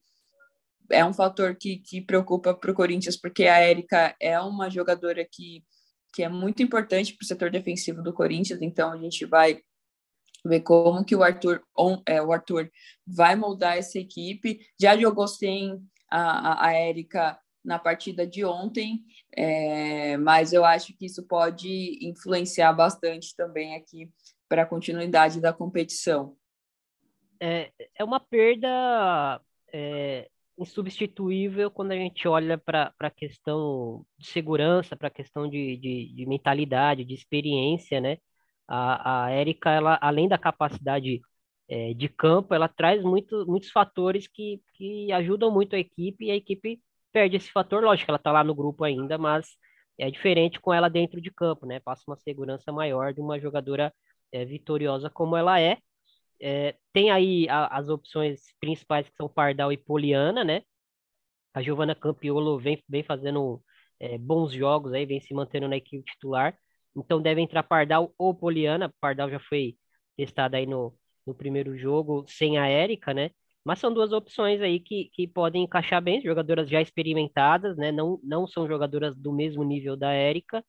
é 0.91 1.05
um 1.05 1.15
fator 1.15 1.55
que, 1.55 1.77
que 1.79 2.01
preocupa 2.01 2.53
para 2.53 2.73
o 2.73 2.75
Corinthians, 2.75 3.17
porque 3.17 3.45
a 3.45 3.59
Érica 3.61 4.17
é 4.21 4.39
uma 4.41 4.69
jogadora 4.69 5.25
que, 5.31 5.63
que 6.13 6.25
é 6.25 6.29
muito 6.29 6.61
importante 6.61 7.15
para 7.15 7.23
o 7.25 7.27
setor 7.27 7.53
defensivo 7.53 8.03
do 8.03 8.13
Corinthians, 8.13 8.61
então 8.61 8.91
a 8.91 8.99
gente 8.99 9.25
vai 9.25 9.63
ver 10.45 10.61
como 10.61 11.05
que 11.05 11.17
o 11.17 11.23
Arthur, 11.23 11.63
on, 11.77 12.03
é, 12.07 12.21
o 12.21 12.33
Arthur 12.33 12.71
vai 13.07 13.35
moldar 13.35 13.79
essa 13.79 13.99
equipe. 13.99 14.61
Já 14.81 14.97
jogou 14.97 15.27
sem 15.27 15.81
a, 16.11 16.67
a, 16.67 16.73
Érica 16.73 17.39
na 17.65 17.79
partida 17.79 18.27
de 18.27 18.45
ontem, 18.45 19.03
é, 19.35 20.17
mas 20.19 20.53
eu 20.53 20.65
acho 20.65 20.97
que 20.97 21.07
isso 21.07 21.27
pode 21.27 21.99
influenciar 22.07 22.73
bastante 22.73 23.35
também 23.35 23.75
aqui 23.75 24.11
para 24.49 24.63
a 24.63 24.67
continuidade 24.67 25.41
da 25.41 25.53
competição. 25.53 26.37
É, 27.41 27.73
é 27.99 28.05
uma 28.05 28.21
perda 28.21 29.41
é, 29.73 30.29
insubstituível 30.59 31.71
quando 31.71 31.93
a 31.93 31.97
gente 31.97 32.29
olha 32.29 32.59
para 32.59 32.93
a 32.99 33.11
questão 33.11 34.05
de 34.19 34.29
segurança, 34.29 34.97
para 34.97 35.09
a 35.09 35.11
questão 35.11 35.49
de, 35.49 35.77
de, 35.79 36.15
de 36.15 36.27
mentalidade, 36.27 37.05
de 37.05 37.15
experiência, 37.15 38.01
né? 38.01 38.19
A, 38.69 39.27
a 39.27 39.31
Érica, 39.31 39.71
ela, 39.71 39.99
além 40.01 40.29
da 40.29 40.39
capacidade 40.39 41.21
é, 41.69 41.95
de 41.95 42.09
campo, 42.09 42.55
ela 42.55 42.69
traz 42.69 43.03
muito, 43.03 43.47
muitos 43.47 43.71
fatores 43.71 44.27
que, 44.27 44.63
que 44.75 45.13
ajudam 45.13 45.51
muito 45.51 45.77
a 45.77 45.79
equipe 45.79 46.27
e 46.27 46.31
a 46.31 46.37
equipe 46.37 46.81
perde 47.13 47.37
esse 47.37 47.51
fator. 47.51 47.83
Lógico, 47.83 48.11
ela 48.11 48.19
está 48.19 48.33
lá 48.33 48.45
no 48.45 48.55
grupo 48.55 48.85
ainda, 48.85 49.19
mas 49.19 49.49
é 49.99 50.11
diferente 50.11 50.61
com 50.61 50.73
ela 50.73 50.89
dentro 50.89 51.21
de 51.21 51.31
campo, 51.31 51.67
né? 51.67 51.81
Passa 51.81 52.05
uma 52.09 52.17
segurança 52.17 52.73
maior 52.73 53.13
de 53.15 53.21
uma 53.21 53.39
jogadora 53.41 53.93
é, 54.33 54.45
vitoriosa 54.45 55.09
como 55.11 55.37
ela 55.37 55.61
é. 55.61 55.79
é 56.41 56.77
tem 56.93 57.11
aí 57.11 57.49
a, 57.49 57.67
as 57.79 57.89
opções 57.89 58.41
principais 58.61 59.09
que 59.09 59.17
são 59.17 59.29
Pardal 59.29 59.73
e 59.73 59.77
Poliana, 59.77 60.45
né? 60.45 60.63
A 61.55 61.63
Giovana 61.63 61.95
Campiolo 61.95 62.59
vem, 62.59 62.83
vem 62.89 63.03
fazendo 63.03 63.63
é, 64.01 64.19
bons 64.19 64.53
jogos 64.53 64.93
aí, 64.93 65.07
vem 65.07 65.21
se 65.21 65.33
mantendo 65.35 65.69
na 65.69 65.77
equipe 65.77 66.05
titular. 66.05 66.59
Então 66.97 67.21
deve 67.21 67.41
entrar 67.41 67.63
Pardal 67.63 68.15
ou 68.19 68.35
Poliana. 68.35 68.93
Pardal 69.01 69.31
já 69.31 69.39
foi 69.41 69.77
testada 70.17 70.57
aí 70.57 70.67
no, 70.67 70.95
no 71.27 71.35
primeiro 71.35 71.77
jogo 71.77 72.25
sem 72.29 72.59
a 72.59 72.67
Érica, 72.67 73.13
né? 73.15 73.31
Mas 73.65 73.79
são 73.79 73.93
duas 73.93 74.13
opções 74.13 74.61
aí 74.61 74.79
que, 74.79 75.09
que 75.13 75.27
podem 75.27 75.65
encaixar 75.65 76.03
bem, 76.03 76.21
jogadoras 76.23 76.69
já 76.69 76.81
experimentadas, 76.83 77.77
né? 77.77 77.91
Não, 77.91 78.21
não 78.23 78.47
são 78.47 78.67
jogadoras 78.69 79.17
do 79.17 79.33
mesmo 79.33 79.65
nível 79.65 79.97
da 79.97 80.13
Érica, 80.13 80.65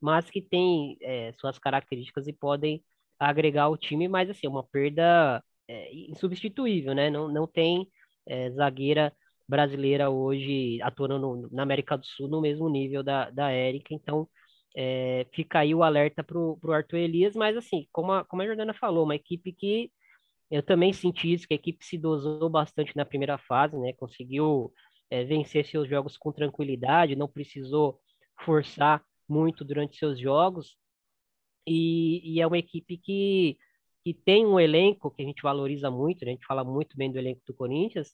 mas 0.00 0.30
que 0.30 0.42
têm 0.42 0.96
é, 1.02 1.32
suas 1.34 1.58
características 1.58 2.26
e 2.26 2.32
podem 2.32 2.82
agregar 3.18 3.64
ao 3.64 3.76
time, 3.76 4.08
mas 4.08 4.30
assim, 4.30 4.46
uma 4.48 4.64
perda 4.64 5.42
é, 5.68 5.94
insubstituível, 5.94 6.94
né? 6.94 7.10
Não, 7.10 7.28
não 7.28 7.46
tem 7.46 7.88
é, 8.26 8.50
zagueira 8.50 9.12
brasileira 9.48 10.10
hoje 10.10 10.80
atuando 10.82 11.18
no, 11.18 11.48
na 11.50 11.62
América 11.62 11.96
do 11.96 12.06
Sul 12.06 12.28
no 12.28 12.40
mesmo 12.40 12.68
nível 12.68 13.02
da, 13.02 13.30
da 13.30 13.50
Érica, 13.50 13.94
então 13.94 14.28
é, 14.76 15.26
fica 15.32 15.60
aí 15.60 15.74
o 15.74 15.82
alerta 15.82 16.22
para 16.22 16.38
o 16.38 16.58
Arthur 16.72 16.98
Elias, 16.98 17.34
mas 17.34 17.56
assim, 17.56 17.86
como 17.92 18.12
a, 18.12 18.24
como 18.24 18.42
a 18.42 18.46
Jordana 18.46 18.74
falou, 18.74 19.04
uma 19.04 19.16
equipe 19.16 19.52
que 19.52 19.90
eu 20.50 20.62
também 20.62 20.92
senti 20.92 21.32
isso, 21.32 21.46
que 21.46 21.54
a 21.54 21.56
equipe 21.56 21.84
se 21.84 21.96
dosou 21.96 22.48
bastante 22.50 22.96
na 22.96 23.04
primeira 23.04 23.38
fase, 23.38 23.78
né? 23.78 23.92
Conseguiu 23.92 24.72
é, 25.08 25.24
vencer 25.24 25.64
seus 25.64 25.88
jogos 25.88 26.16
com 26.16 26.32
tranquilidade, 26.32 27.16
não 27.16 27.28
precisou 27.28 28.00
forçar 28.44 29.02
muito 29.28 29.64
durante 29.64 29.96
seus 29.96 30.18
jogos. 30.18 30.76
E, 31.66 32.20
e, 32.24 32.40
é 32.40 32.46
uma 32.46 32.58
equipe 32.58 32.96
que, 32.96 33.56
que 34.04 34.12
tem 34.14 34.44
um 34.46 34.58
elenco 34.58 35.10
que 35.10 35.22
a 35.22 35.24
gente 35.24 35.42
valoriza 35.42 35.90
muito, 35.90 36.24
né? 36.24 36.32
a 36.32 36.34
gente 36.34 36.46
fala 36.46 36.64
muito 36.64 36.96
bem 36.96 37.12
do 37.12 37.18
elenco 37.18 37.42
do 37.46 37.54
Corinthians, 37.54 38.12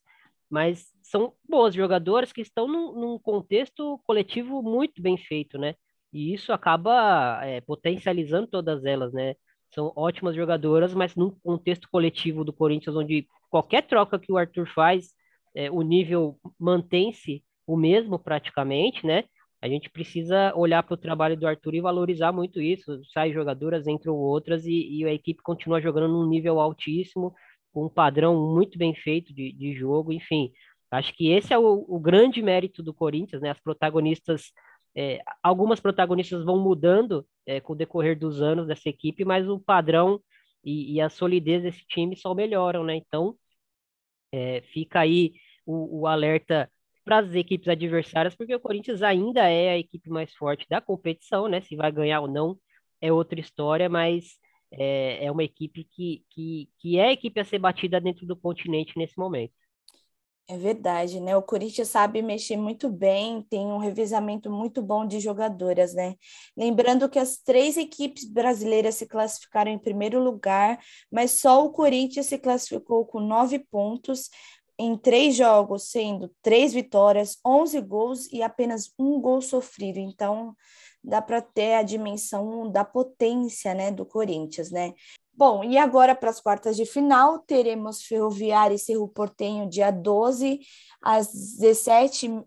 mas 0.51 0.93
são 1.03 1.35
boas 1.49 1.75
jogadoras 1.75 2.33
que 2.33 2.41
estão 2.43 2.69
num, 2.69 2.93
num 2.93 3.19
contexto 3.19 3.99
coletivo 4.05 4.63
muito 4.63 5.01
bem 5.01 5.17
feito, 5.17 5.59
né? 5.59 5.75
E 6.17 6.33
isso 6.33 6.51
acaba 6.51 7.45
é, 7.45 7.61
potencializando 7.61 8.47
todas 8.47 8.87
elas, 8.87 9.13
né? 9.13 9.35
São 9.75 9.93
ótimas 9.95 10.35
jogadoras, 10.35 10.95
mas 10.95 11.15
num 11.15 11.31
contexto 11.31 11.91
coletivo 11.91 12.43
do 12.43 12.55
Corinthians, 12.55 12.97
onde 12.97 13.29
qualquer 13.51 13.83
troca 13.83 14.19
que 14.19 14.33
o 14.33 14.39
Arthur 14.39 14.67
faz, 14.67 15.13
é, 15.55 15.71
o 15.71 15.83
nível 15.83 16.39
mantém-se 16.59 17.45
o 17.67 17.77
mesmo 17.77 18.19
praticamente, 18.19 19.07
né? 19.07 19.25
A 19.61 19.69
gente 19.69 19.91
precisa 19.91 20.55
olhar 20.57 20.83
para 20.83 20.95
o 20.95 20.97
trabalho 20.97 21.37
do 21.37 21.47
Arthur 21.47 21.75
e 21.75 21.81
valorizar 21.83 22.33
muito 22.33 22.63
isso. 22.63 22.99
Sai 23.13 23.31
jogadoras, 23.31 23.87
entram 23.87 24.15
outras 24.15 24.65
e, 24.65 25.01
e 25.01 25.05
a 25.05 25.13
equipe 25.13 25.43
continua 25.43 25.83
jogando 25.83 26.09
num 26.09 26.27
nível 26.27 26.59
altíssimo, 26.59 27.35
com 27.75 27.85
um 27.85 27.91
padrão 27.91 28.55
muito 28.55 28.79
bem 28.79 28.95
feito 28.95 29.35
de, 29.35 29.53
de 29.53 29.75
jogo. 29.75 30.15
Enfim, 30.15 30.51
acho 30.91 31.13
que 31.15 31.29
esse 31.31 31.53
é 31.53 31.59
o, 31.59 31.85
o 31.87 32.01
grande 32.01 32.41
mérito 32.41 32.83
do 32.83 32.95
Corinthians, 32.95 33.43
né? 33.43 33.51
As 33.51 33.61
protagonistas 33.61 34.51
é, 34.97 35.23
algumas 35.43 35.81
protagonistas 35.81 36.45
vão 36.45 36.59
mudando 36.59 37.27
é, 37.47 37.61
com 37.61 37.75
o 37.75 37.77
decorrer 37.77 38.19
dos 38.19 38.41
anos 38.43 38.67
dessa 38.67 38.89
equipe, 38.89 39.25
mas 39.25 39.49
o 39.49 39.61
padrão 39.61 40.21
e, 40.65 40.95
e 40.95 41.01
a 41.01 41.09
solidez 41.11 41.63
desse 41.63 41.85
time 41.87 42.17
só 42.17 42.35
melhoram, 42.35 42.83
né? 42.85 42.97
Então, 42.97 43.37
é, 44.33 44.63
fica 44.73 45.01
aí 45.01 45.35
o, 45.67 46.01
o 46.03 46.07
alerta 46.07 46.71
para 47.05 47.19
as 47.19 47.35
equipes 47.35 47.69
adversárias, 47.69 48.35
porque 48.35 48.55
o 48.55 48.61
Corinthians 48.61 49.03
ainda 49.03 49.49
é 49.49 49.71
a 49.71 49.79
equipe 49.79 50.11
mais 50.11 50.35
forte 50.35 50.67
da 50.69 50.81
competição, 50.81 51.49
né? 51.49 51.61
Se 51.61 51.77
vai 51.77 51.93
ganhar 51.93 52.21
ou 52.21 52.29
não 52.29 52.59
é 53.01 53.13
outra 53.13 53.39
história, 53.41 53.89
mas 53.89 54.39
é, 54.73 55.27
é 55.27 55.31
uma 55.33 55.45
equipe 55.45 55.85
que, 55.85 56.25
que, 56.31 56.69
que 56.79 56.99
é 56.99 57.09
a 57.09 57.13
equipe 57.13 57.39
a 57.41 57.45
ser 57.45 57.59
batida 57.59 58.01
dentro 58.01 58.27
do 58.27 58.37
continente 58.37 58.99
nesse 58.99 59.19
momento. 59.19 59.53
É 60.49 60.57
verdade, 60.57 61.19
né? 61.19 61.37
O 61.37 61.43
Corinthians 61.43 61.89
sabe 61.89 62.23
mexer 62.23 62.57
muito 62.57 62.89
bem, 62.89 63.43
tem 63.51 63.67
um 63.67 63.79
revezamento 63.79 64.49
muito 64.49 64.81
bom 64.81 65.05
de 65.05 65.19
jogadoras, 65.19 65.93
né? 65.93 66.15
Lembrando 66.57 67.09
que 67.09 67.19
as 67.19 67.37
três 67.37 67.77
equipes 67.77 68.25
brasileiras 68.25 68.95
se 68.95 69.07
classificaram 69.07 69.73
em 69.73 69.79
primeiro 69.79 70.23
lugar, 70.23 70.79
mas 71.11 71.33
só 71.33 71.65
o 71.65 71.73
Corinthians 71.73 72.27
se 72.27 72.39
classificou 72.39 73.05
com 73.05 73.19
nove 73.19 73.59
pontos 73.59 74.31
em 74.79 74.97
três 74.97 75.35
jogos, 75.35 75.91
sendo 75.91 76.31
três 76.41 76.73
vitórias, 76.73 77.39
onze 77.45 77.81
gols 77.81 78.31
e 78.31 78.41
apenas 78.41 78.93
um 78.97 79.21
gol 79.21 79.41
sofrido. 79.43 79.99
Então, 79.99 80.55
dá 81.07 81.23
para 81.23 81.41
ter 81.41 81.75
a 81.75 81.83
dimensão 81.83 82.71
da 82.71 82.85
potência, 82.85 83.73
né, 83.73 83.93
do 83.93 84.05
Corinthians, 84.05 84.73
né? 84.73 84.93
Bom, 85.33 85.63
e 85.63 85.79
agora 85.79 86.15
para 86.15 86.31
as 86.31 86.41
quartas 86.41 86.77
de 86.77 86.85
final, 86.85 87.39
teremos 87.41 88.03
Ferroviária 88.03 88.75
e 88.75 88.79
Cerro 88.79 89.07
Portenho 89.07 89.69
dia 89.69 89.91
12, 89.91 90.61
às 91.01 91.29
17h30, 91.61 92.45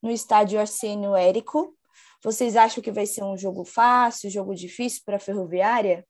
no 0.00 0.10
estádio 0.10 0.58
Arsênio 0.58 1.14
Érico. 1.14 1.76
Vocês 2.22 2.56
acham 2.56 2.82
que 2.82 2.92
vai 2.92 3.04
ser 3.04 3.22
um 3.22 3.36
jogo 3.36 3.64
fácil, 3.64 4.30
jogo 4.30 4.54
difícil 4.54 5.02
para 5.04 5.16
a 5.16 5.20
Ferroviária? 5.20 6.06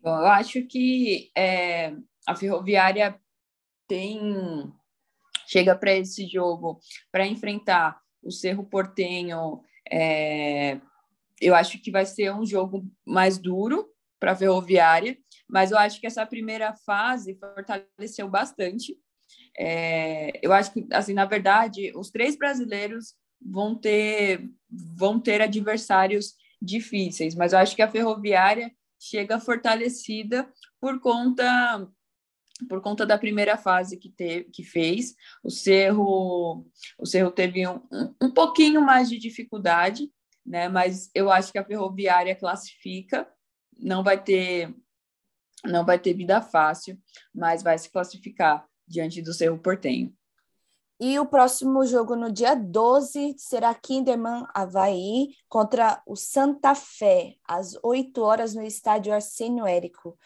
Bom, 0.00 0.16
eu 0.16 0.26
acho 0.26 0.64
que 0.66 1.30
é, 1.36 1.96
a 2.26 2.36
Ferroviária 2.36 3.20
tem 3.88 4.70
chega 5.48 5.74
para 5.74 5.94
esse 5.94 6.26
jogo 6.28 6.78
para 7.10 7.26
enfrentar 7.26 7.98
o 8.22 8.30
Cerro 8.30 8.64
Portenho. 8.64 9.62
É, 9.90 10.80
eu 11.40 11.54
acho 11.54 11.78
que 11.80 11.90
vai 11.90 12.04
ser 12.04 12.32
um 12.32 12.44
jogo 12.44 12.86
mais 13.06 13.38
duro 13.38 13.88
para 14.20 14.32
a 14.32 14.36
Ferroviária, 14.36 15.16
mas 15.48 15.70
eu 15.70 15.78
acho 15.78 16.00
que 16.00 16.06
essa 16.06 16.26
primeira 16.26 16.74
fase 16.84 17.38
fortaleceu 17.38 18.28
bastante. 18.28 18.96
É, 19.56 20.38
eu 20.42 20.52
acho 20.52 20.72
que, 20.72 20.86
assim, 20.92 21.14
na 21.14 21.24
verdade, 21.24 21.92
os 21.96 22.10
três 22.10 22.36
brasileiros 22.36 23.14
vão 23.40 23.74
ter 23.74 24.50
vão 24.70 25.18
ter 25.18 25.40
adversários 25.40 26.34
difíceis, 26.60 27.34
mas 27.34 27.52
eu 27.52 27.58
acho 27.58 27.74
que 27.74 27.82
a 27.82 27.90
Ferroviária 27.90 28.70
chega 28.98 29.38
fortalecida 29.38 30.50
por 30.80 31.00
conta 31.00 31.88
por 32.66 32.80
conta 32.80 33.06
da 33.06 33.18
primeira 33.18 33.56
fase 33.56 33.96
que 33.96 34.08
teve, 34.08 34.44
que 34.50 34.64
fez. 34.64 35.14
O 35.42 35.50
Cerro 35.50 36.66
o 36.98 37.06
Cerro 37.06 37.30
teve 37.30 37.66
um, 37.66 37.80
um 38.20 38.30
pouquinho 38.30 38.80
mais 38.80 39.08
de 39.08 39.18
dificuldade, 39.18 40.10
né? 40.44 40.68
Mas 40.68 41.10
eu 41.14 41.30
acho 41.30 41.52
que 41.52 41.58
a 41.58 41.64
Ferroviária 41.64 42.34
classifica 42.34 43.28
não 43.78 44.02
vai 44.02 44.22
ter 44.22 44.74
não 45.64 45.84
vai 45.84 45.98
ter 45.98 46.14
vida 46.14 46.40
fácil, 46.40 46.96
mas 47.34 47.62
vai 47.62 47.76
se 47.76 47.90
classificar 47.90 48.64
diante 48.86 49.20
do 49.20 49.34
Cerro 49.34 49.58
Portenho. 49.58 50.14
E 51.00 51.16
o 51.18 51.26
próximo 51.26 51.84
jogo 51.86 52.16
no 52.16 52.32
dia 52.32 52.56
12 52.56 53.36
será 53.38 53.72
Kinderman 53.72 54.44
Havaí 54.52 55.28
contra 55.48 56.02
o 56.04 56.16
Santa 56.16 56.74
Fé, 56.74 57.36
às 57.46 57.78
8 57.84 58.20
horas 58.20 58.52
no 58.52 58.62
estádio 58.62 59.12
Arsênio 59.12 59.64
Érico. 59.64 60.18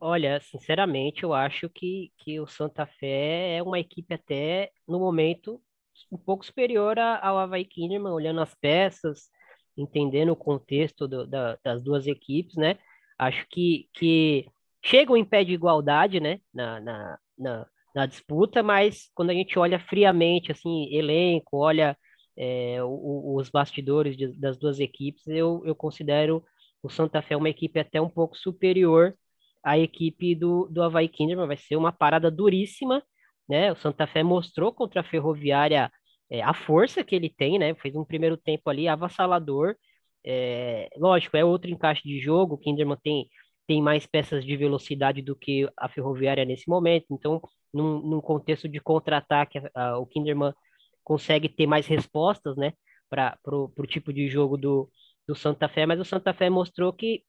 Olha, 0.00 0.40
sinceramente, 0.40 1.22
eu 1.22 1.32
acho 1.32 1.68
que, 1.70 2.12
que 2.18 2.38
o 2.40 2.46
Santa 2.46 2.86
Fé 2.86 3.56
é 3.56 3.62
uma 3.62 3.78
equipe 3.78 4.12
até, 4.14 4.70
no 4.86 4.98
momento, 4.98 5.60
um 6.12 6.18
pouco 6.18 6.44
superior 6.44 6.98
ao 6.98 7.38
Havaí 7.38 7.64
Kinderman, 7.64 8.12
olhando 8.12 8.40
as 8.40 8.54
peças, 8.54 9.30
entendendo 9.76 10.30
o 10.30 10.36
contexto 10.36 11.08
do, 11.08 11.26
da, 11.26 11.58
das 11.64 11.82
duas 11.82 12.06
equipes, 12.06 12.54
né? 12.56 12.78
Acho 13.18 13.46
que, 13.48 13.88
que 13.94 14.46
chegam 14.82 15.16
em 15.16 15.24
pé 15.24 15.42
de 15.44 15.52
igualdade, 15.54 16.20
né, 16.20 16.40
na, 16.52 16.80
na, 16.80 17.18
na, 17.38 17.66
na 17.94 18.06
disputa, 18.06 18.62
mas 18.62 19.10
quando 19.14 19.30
a 19.30 19.34
gente 19.34 19.58
olha 19.58 19.78
friamente, 19.80 20.52
assim, 20.52 20.92
elenco, 20.94 21.56
olha 21.58 21.96
é, 22.36 22.82
o, 22.82 23.36
os 23.36 23.48
bastidores 23.48 24.16
de, 24.16 24.28
das 24.38 24.58
duas 24.58 24.80
equipes, 24.80 25.26
eu, 25.28 25.62
eu 25.64 25.74
considero 25.74 26.44
o 26.82 26.90
Santa 26.90 27.22
Fé 27.22 27.36
uma 27.36 27.48
equipe 27.48 27.78
até 27.80 28.00
um 28.00 28.10
pouco 28.10 28.36
superior 28.36 29.16
à 29.64 29.78
equipe 29.78 30.34
do, 30.34 30.68
do 30.70 30.82
Havaí 30.82 31.08
Kinderman, 31.08 31.46
vai 31.46 31.56
ser 31.56 31.76
uma 31.76 31.92
parada 31.92 32.30
duríssima, 32.30 33.02
né, 33.48 33.72
o 33.72 33.76
Santa 33.76 34.06
Fé 34.06 34.22
mostrou 34.22 34.72
contra 34.72 35.00
a 35.00 35.04
Ferroviária 35.04 35.90
é, 36.30 36.42
a 36.42 36.54
força 36.54 37.04
que 37.04 37.14
ele 37.14 37.28
tem, 37.28 37.58
né, 37.58 37.74
fez 37.74 37.94
um 37.94 38.04
primeiro 38.04 38.36
tempo 38.36 38.70
ali 38.70 38.88
avassalador, 38.88 39.76
é, 40.24 40.88
lógico, 40.96 41.36
é 41.36 41.44
outro 41.44 41.70
encaixe 41.70 42.02
de 42.02 42.18
jogo. 42.18 42.54
O 42.54 42.58
Kinderman 42.58 42.96
tem, 43.02 43.28
tem 43.66 43.82
mais 43.82 44.06
peças 44.06 44.44
de 44.44 44.56
velocidade 44.56 45.20
do 45.22 45.36
que 45.36 45.68
a 45.76 45.88
Ferroviária 45.88 46.44
nesse 46.44 46.68
momento. 46.68 47.06
Então, 47.10 47.40
num, 47.72 48.00
num 48.00 48.20
contexto 48.20 48.68
de 48.68 48.80
contra-ataque, 48.80 49.60
o 49.98 50.06
Kinderman 50.06 50.54
consegue 51.02 51.48
ter 51.48 51.66
mais 51.66 51.86
respostas, 51.86 52.56
né, 52.56 52.72
para 53.10 53.38
o 53.46 53.86
tipo 53.86 54.12
de 54.12 54.28
jogo 54.28 54.56
do, 54.56 54.90
do 55.28 55.34
Santa 55.34 55.68
Fé. 55.68 55.86
Mas 55.86 56.00
o 56.00 56.04
Santa 56.04 56.32
Fé 56.32 56.48
mostrou 56.48 56.92
que 56.92 57.22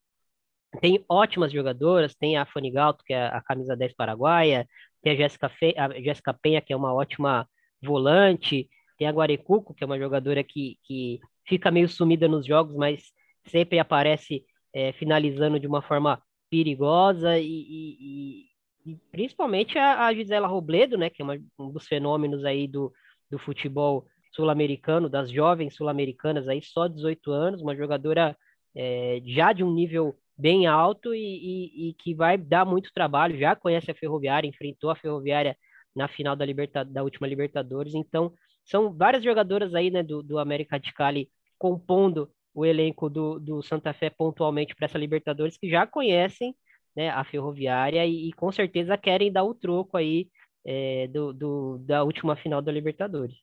tem 0.79 1.03
ótimas 1.09 1.51
jogadoras. 1.51 2.15
Tem 2.15 2.37
a 2.37 2.45
Fanny 2.45 2.71
Galto, 2.71 3.03
que 3.05 3.13
é 3.13 3.27
a 3.27 3.41
camisa 3.41 3.75
10 3.75 3.93
paraguaia. 3.93 4.67
Tem 5.01 5.13
a 5.13 5.15
Jéssica, 5.15 5.49
Fe, 5.49 5.73
a 5.77 5.89
Jéssica 6.01 6.33
Penha, 6.33 6.61
que 6.61 6.73
é 6.73 6.75
uma 6.75 6.93
ótima 6.93 7.47
volante. 7.81 8.69
Tem 8.97 9.07
a 9.07 9.11
Guarecuco, 9.11 9.73
que 9.73 9.83
é 9.83 9.87
uma 9.87 9.99
jogadora 9.99 10.43
que, 10.43 10.77
que 10.83 11.19
fica 11.45 11.71
meio 11.71 11.87
sumida 11.87 12.27
nos 12.27 12.45
jogos, 12.45 12.75
mas 12.75 13.11
sempre 13.47 13.79
aparece 13.79 14.43
é, 14.73 14.91
finalizando 14.93 15.59
de 15.59 15.67
uma 15.67 15.81
forma 15.81 16.21
perigosa 16.49 17.37
e, 17.37 17.45
e, 17.45 18.45
e 18.85 18.95
principalmente 19.11 19.77
a, 19.77 20.05
a, 20.05 20.13
Gisela 20.13 20.47
Robledo, 20.47 20.97
né, 20.97 21.09
que 21.09 21.21
é 21.21 21.25
uma, 21.25 21.37
um 21.59 21.71
dos 21.71 21.87
fenômenos 21.87 22.45
aí 22.45 22.67
do, 22.67 22.91
do 23.29 23.39
futebol 23.39 24.05
sul-americano, 24.31 25.09
das 25.09 25.31
jovens 25.31 25.75
sul-americanas 25.75 26.47
aí, 26.47 26.61
só 26.61 26.87
18 26.87 27.31
anos, 27.31 27.61
uma 27.61 27.75
jogadora 27.75 28.37
é, 28.75 29.21
já 29.25 29.53
de 29.53 29.63
um 29.63 29.73
nível 29.73 30.15
bem 30.37 30.67
alto 30.67 31.13
e, 31.13 31.19
e, 31.19 31.89
e, 31.89 31.93
que 31.93 32.13
vai 32.13 32.37
dar 32.37 32.65
muito 32.65 32.91
trabalho, 32.93 33.37
já 33.37 33.55
conhece 33.55 33.89
a 33.91 33.95
Ferroviária, 33.95 34.47
enfrentou 34.47 34.89
a 34.89 34.95
Ferroviária 34.95 35.57
na 35.95 36.07
final 36.07 36.35
da, 36.35 36.45
Liberta, 36.45 36.83
da 36.83 37.03
última 37.03 37.27
Libertadores, 37.27 37.93
então 37.95 38.33
são 38.65 38.93
várias 38.93 39.23
jogadoras 39.23 39.73
aí, 39.73 39.89
né, 39.89 40.03
do, 40.03 40.21
do 40.21 40.39
América 40.39 40.79
de 40.79 40.91
Cali 40.93 41.29
compondo 41.57 42.29
o 42.53 42.65
elenco 42.65 43.09
do, 43.09 43.39
do 43.39 43.61
Santa 43.61 43.93
Fé 43.93 44.09
pontualmente 44.09 44.75
para 44.75 44.85
essa 44.85 44.97
Libertadores, 44.97 45.57
que 45.57 45.69
já 45.69 45.85
conhecem 45.85 46.55
né, 46.95 47.09
a 47.09 47.23
Ferroviária 47.23 48.05
e, 48.05 48.29
e, 48.29 48.33
com 48.33 48.51
certeza 48.51 48.97
querem 48.97 49.31
dar 49.31 49.43
o 49.43 49.53
troco 49.53 49.97
aí 49.97 50.29
é, 50.65 51.07
do, 51.07 51.33
do, 51.33 51.77
da 51.79 52.03
última 52.03 52.35
final 52.35 52.61
da 52.61 52.71
Libertadores. 52.71 53.35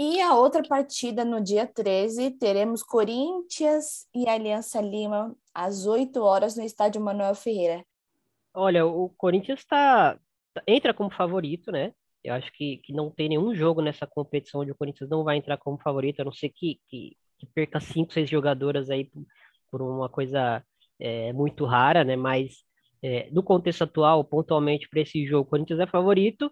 E 0.00 0.20
a 0.20 0.32
outra 0.36 0.62
partida 0.62 1.24
no 1.24 1.42
dia 1.42 1.66
13, 1.66 2.30
teremos 2.38 2.84
Corinthians 2.84 4.06
e 4.14 4.28
Aliança 4.28 4.80
Lima 4.80 5.34
às 5.52 5.86
8 5.86 6.22
horas 6.22 6.56
no 6.56 6.62
estádio 6.62 7.00
Manuel 7.00 7.34
Ferreira. 7.34 7.84
Olha, 8.54 8.86
o 8.86 9.08
Corinthians 9.10 9.58
está 9.58 10.16
entra 10.68 10.94
como 10.94 11.10
favorito, 11.10 11.72
né? 11.72 11.92
Eu 12.22 12.34
acho 12.34 12.52
que, 12.52 12.78
que 12.78 12.92
não 12.92 13.10
tem 13.10 13.28
nenhum 13.28 13.52
jogo 13.52 13.82
nessa 13.82 14.06
competição 14.06 14.60
onde 14.60 14.70
o 14.70 14.74
Corinthians 14.76 15.10
não 15.10 15.24
vai 15.24 15.36
entrar 15.36 15.56
como 15.56 15.78
favorito, 15.78 16.20
a 16.20 16.24
não 16.24 16.32
ser 16.32 16.50
que, 16.50 16.80
que, 16.88 17.16
que 17.36 17.46
perca 17.46 17.80
cinco, 17.80 18.12
seis 18.12 18.30
jogadoras 18.30 18.90
aí 18.90 19.04
por, 19.04 19.24
por 19.68 19.82
uma 19.82 20.08
coisa 20.08 20.62
é, 21.00 21.32
muito 21.32 21.64
rara, 21.64 22.04
né? 22.04 22.14
Mas 22.14 22.64
é, 23.02 23.28
no 23.32 23.42
contexto 23.42 23.82
atual, 23.82 24.22
pontualmente 24.24 24.88
para 24.88 25.00
esse 25.00 25.26
jogo, 25.26 25.42
o 25.42 25.50
Corinthians 25.50 25.80
é 25.80 25.86
favorito. 25.88 26.50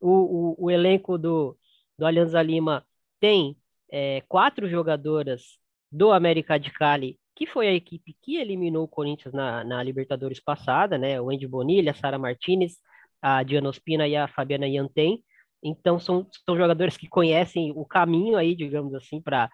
O, 0.00 0.56
o, 0.60 0.66
o 0.66 0.70
elenco 0.70 1.16
do, 1.16 1.56
do 1.98 2.06
Alianza 2.06 2.40
Lima 2.40 2.86
tem 3.20 3.56
é, 3.90 4.22
quatro 4.28 4.68
jogadoras 4.68 5.58
do 5.90 6.12
América 6.12 6.58
de 6.58 6.70
Cali, 6.70 7.18
que 7.34 7.46
foi 7.46 7.68
a 7.68 7.72
equipe 7.72 8.16
que 8.22 8.36
eliminou 8.36 8.84
o 8.84 8.88
Corinthians 8.88 9.34
na, 9.34 9.64
na 9.64 9.82
Libertadores 9.82 10.40
passada, 10.40 10.98
né? 10.98 11.20
O 11.20 11.30
Andy 11.30 11.46
Bonilha, 11.46 11.92
a 11.92 11.94
Sara 11.94 12.18
Martinez, 12.18 12.76
a 13.22 13.42
Diana 13.42 13.68
Ospina 13.68 14.06
e 14.06 14.16
a 14.16 14.28
Fabiana 14.28 14.66
Yanten. 14.66 15.22
Então, 15.62 15.98
são, 15.98 16.28
são 16.44 16.56
jogadores 16.56 16.96
que 16.96 17.08
conhecem 17.08 17.72
o 17.74 17.84
caminho 17.84 18.36
aí, 18.36 18.54
digamos 18.54 18.94
assim, 18.94 19.20
para 19.20 19.50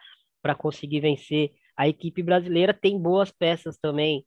conseguir 0.58 1.00
vencer 1.00 1.52
a 1.76 1.88
equipe 1.88 2.22
brasileira. 2.22 2.74
Tem 2.74 3.00
boas 3.00 3.30
peças 3.30 3.78
também 3.78 4.26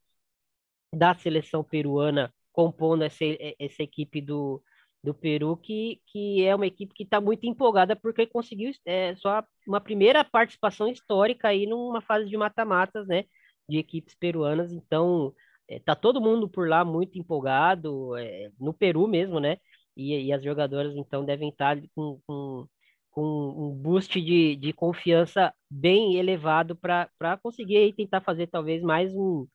da 0.93 1.13
seleção 1.13 1.63
peruana 1.63 2.33
compondo 2.51 3.03
essa, 3.03 3.23
essa 3.59 3.83
equipe 3.83 4.21
do, 4.21 4.63
do 5.03 5.13
Peru, 5.13 5.55
que, 5.57 6.01
que 6.07 6.43
é 6.45 6.55
uma 6.55 6.67
equipe 6.67 6.93
que 6.93 7.03
está 7.03 7.21
muito 7.21 7.45
empolgada 7.45 7.95
porque 7.95 8.25
conseguiu 8.27 8.71
é, 8.85 9.15
só 9.17 9.43
uma 9.67 9.79
primeira 9.81 10.23
participação 10.23 10.87
histórica 10.87 11.49
aí 11.49 11.65
numa 11.65 12.01
fase 12.01 12.27
de 12.29 12.37
mata-matas, 12.37 13.07
né, 13.07 13.25
de 13.69 13.77
equipes 13.77 14.15
peruanas. 14.15 14.71
Então, 14.73 15.33
é, 15.69 15.79
tá 15.79 15.95
todo 15.95 16.21
mundo 16.21 16.49
por 16.49 16.67
lá 16.69 16.83
muito 16.85 17.17
empolgado, 17.19 18.15
é, 18.17 18.49
no 18.59 18.73
Peru 18.73 19.07
mesmo, 19.07 19.39
né? 19.39 19.57
E, 19.95 20.27
e, 20.27 20.33
as 20.33 20.43
jogadoras 20.43 20.95
então 20.95 21.25
devem 21.25 21.49
estar 21.49 21.77
com, 21.95 22.21
com, 22.27 22.67
com 23.11 23.23
um 23.23 23.75
boost 23.75 24.21
de, 24.21 24.55
de 24.55 24.73
confiança 24.73 25.53
bem 25.69 26.17
elevado 26.17 26.75
para 26.75 27.37
conseguir 27.41 27.77
aí, 27.77 27.93
tentar 27.93 28.21
fazer 28.21 28.47
talvez 28.47 28.81
mais 28.83 29.13
um, 29.15 29.47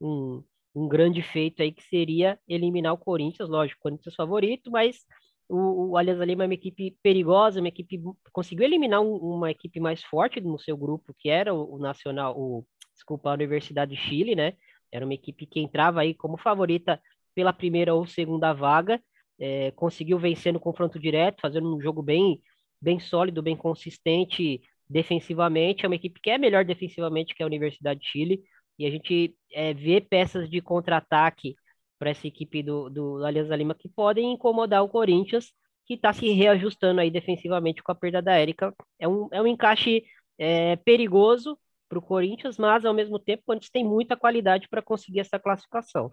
um, 0.00 0.44
um 0.76 0.86
grande 0.86 1.22
feito 1.22 1.62
aí 1.62 1.72
que 1.72 1.82
seria 1.84 2.38
eliminar 2.46 2.92
o 2.92 2.98
Corinthians, 2.98 3.48
lógico, 3.48 3.80
o 3.80 3.82
Corinthians 3.82 4.14
favorito, 4.14 4.70
mas 4.70 5.06
o, 5.48 5.92
o 5.92 5.96
Alianza 5.96 6.22
Lima 6.22 6.44
é 6.44 6.46
uma 6.46 6.54
equipe 6.54 6.94
perigosa, 7.02 7.60
uma 7.60 7.68
equipe 7.68 7.98
conseguiu 8.30 8.66
eliminar 8.66 9.00
um, 9.00 9.16
uma 9.16 9.50
equipe 9.50 9.80
mais 9.80 10.02
forte 10.04 10.38
no 10.38 10.58
seu 10.58 10.76
grupo, 10.76 11.14
que 11.18 11.30
era 11.30 11.54
o, 11.54 11.76
o 11.76 11.78
Nacional, 11.78 12.38
o 12.38 12.66
desculpa, 12.92 13.30
a 13.30 13.34
Universidade 13.34 13.94
de 13.94 13.96
Chile, 13.96 14.34
né? 14.34 14.52
Era 14.92 15.06
uma 15.06 15.14
equipe 15.14 15.46
que 15.46 15.60
entrava 15.60 16.02
aí 16.02 16.14
como 16.14 16.36
favorita 16.36 17.00
pela 17.34 17.54
primeira 17.54 17.94
ou 17.94 18.06
segunda 18.06 18.52
vaga, 18.52 19.00
é, 19.38 19.70
conseguiu 19.72 20.18
vencer 20.18 20.52
no 20.52 20.60
confronto 20.60 20.98
direto, 20.98 21.40
fazendo 21.40 21.74
um 21.74 21.80
jogo 21.80 22.02
bem, 22.02 22.40
bem 22.80 22.98
sólido, 22.98 23.42
bem 23.42 23.56
consistente, 23.56 24.60
defensivamente, 24.88 25.84
é 25.84 25.88
uma 25.88 25.96
equipe 25.96 26.20
que 26.20 26.30
é 26.30 26.38
melhor 26.38 26.64
defensivamente 26.64 27.34
que 27.34 27.42
a 27.42 27.46
Universidade 27.46 28.00
de 28.00 28.06
Chile, 28.06 28.42
e 28.78 28.86
a 28.86 28.90
gente 28.90 29.36
é, 29.52 29.72
vê 29.74 30.00
peças 30.00 30.48
de 30.48 30.60
contra-ataque 30.60 31.56
para 31.98 32.10
essa 32.10 32.26
equipe 32.26 32.62
do, 32.62 32.90
do 32.90 33.24
Alianza 33.24 33.56
Lima 33.56 33.74
que 33.74 33.88
podem 33.88 34.32
incomodar 34.32 34.82
o 34.82 34.88
Corinthians, 34.88 35.52
que 35.86 35.94
está 35.94 36.12
se 36.12 36.30
reajustando 36.30 37.00
aí 37.00 37.10
defensivamente 37.10 37.82
com 37.82 37.92
a 37.92 37.94
perda 37.94 38.20
da 38.20 38.34
Érica. 38.34 38.74
É 38.98 39.08
um, 39.08 39.28
é 39.32 39.40
um 39.40 39.46
encaixe 39.46 40.04
é, 40.38 40.76
perigoso 40.76 41.58
para 41.88 41.98
o 41.98 42.02
Corinthians, 42.02 42.58
mas 42.58 42.84
ao 42.84 42.92
mesmo 42.92 43.18
tempo 43.18 43.42
o 43.42 43.46
Corinthians 43.46 43.70
tem 43.70 43.84
muita 43.84 44.16
qualidade 44.16 44.68
para 44.68 44.82
conseguir 44.82 45.20
essa 45.20 45.38
classificação. 45.38 46.10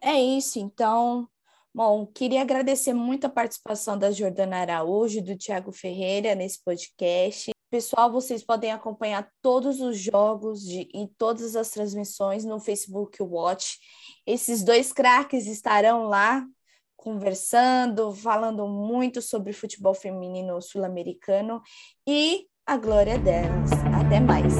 É 0.00 0.20
isso, 0.20 0.58
então. 0.58 1.28
Bom, 1.74 2.06
queria 2.06 2.42
agradecer 2.42 2.94
muito 2.94 3.26
a 3.26 3.30
participação 3.30 3.98
da 3.98 4.10
Jordana 4.10 4.58
Araújo 4.58 5.22
do 5.22 5.36
Tiago 5.36 5.72
Ferreira 5.72 6.34
nesse 6.34 6.62
podcast. 6.62 7.55
Pessoal, 7.76 8.10
vocês 8.10 8.42
podem 8.42 8.72
acompanhar 8.72 9.30
todos 9.42 9.82
os 9.82 9.98
jogos 9.98 10.62
de, 10.62 10.88
e 10.94 11.06
todas 11.18 11.54
as 11.54 11.68
transmissões 11.68 12.42
no 12.42 12.58
Facebook 12.58 13.22
Watch. 13.22 13.78
Esses 14.26 14.64
dois 14.64 14.94
craques 14.94 15.46
estarão 15.46 16.04
lá 16.04 16.42
conversando, 16.96 18.10
falando 18.12 18.66
muito 18.66 19.20
sobre 19.20 19.52
futebol 19.52 19.92
feminino 19.92 20.58
sul-americano 20.62 21.60
e 22.08 22.46
a 22.64 22.78
glória 22.78 23.18
delas. 23.18 23.70
Até 23.94 24.20
mais. 24.20 24.54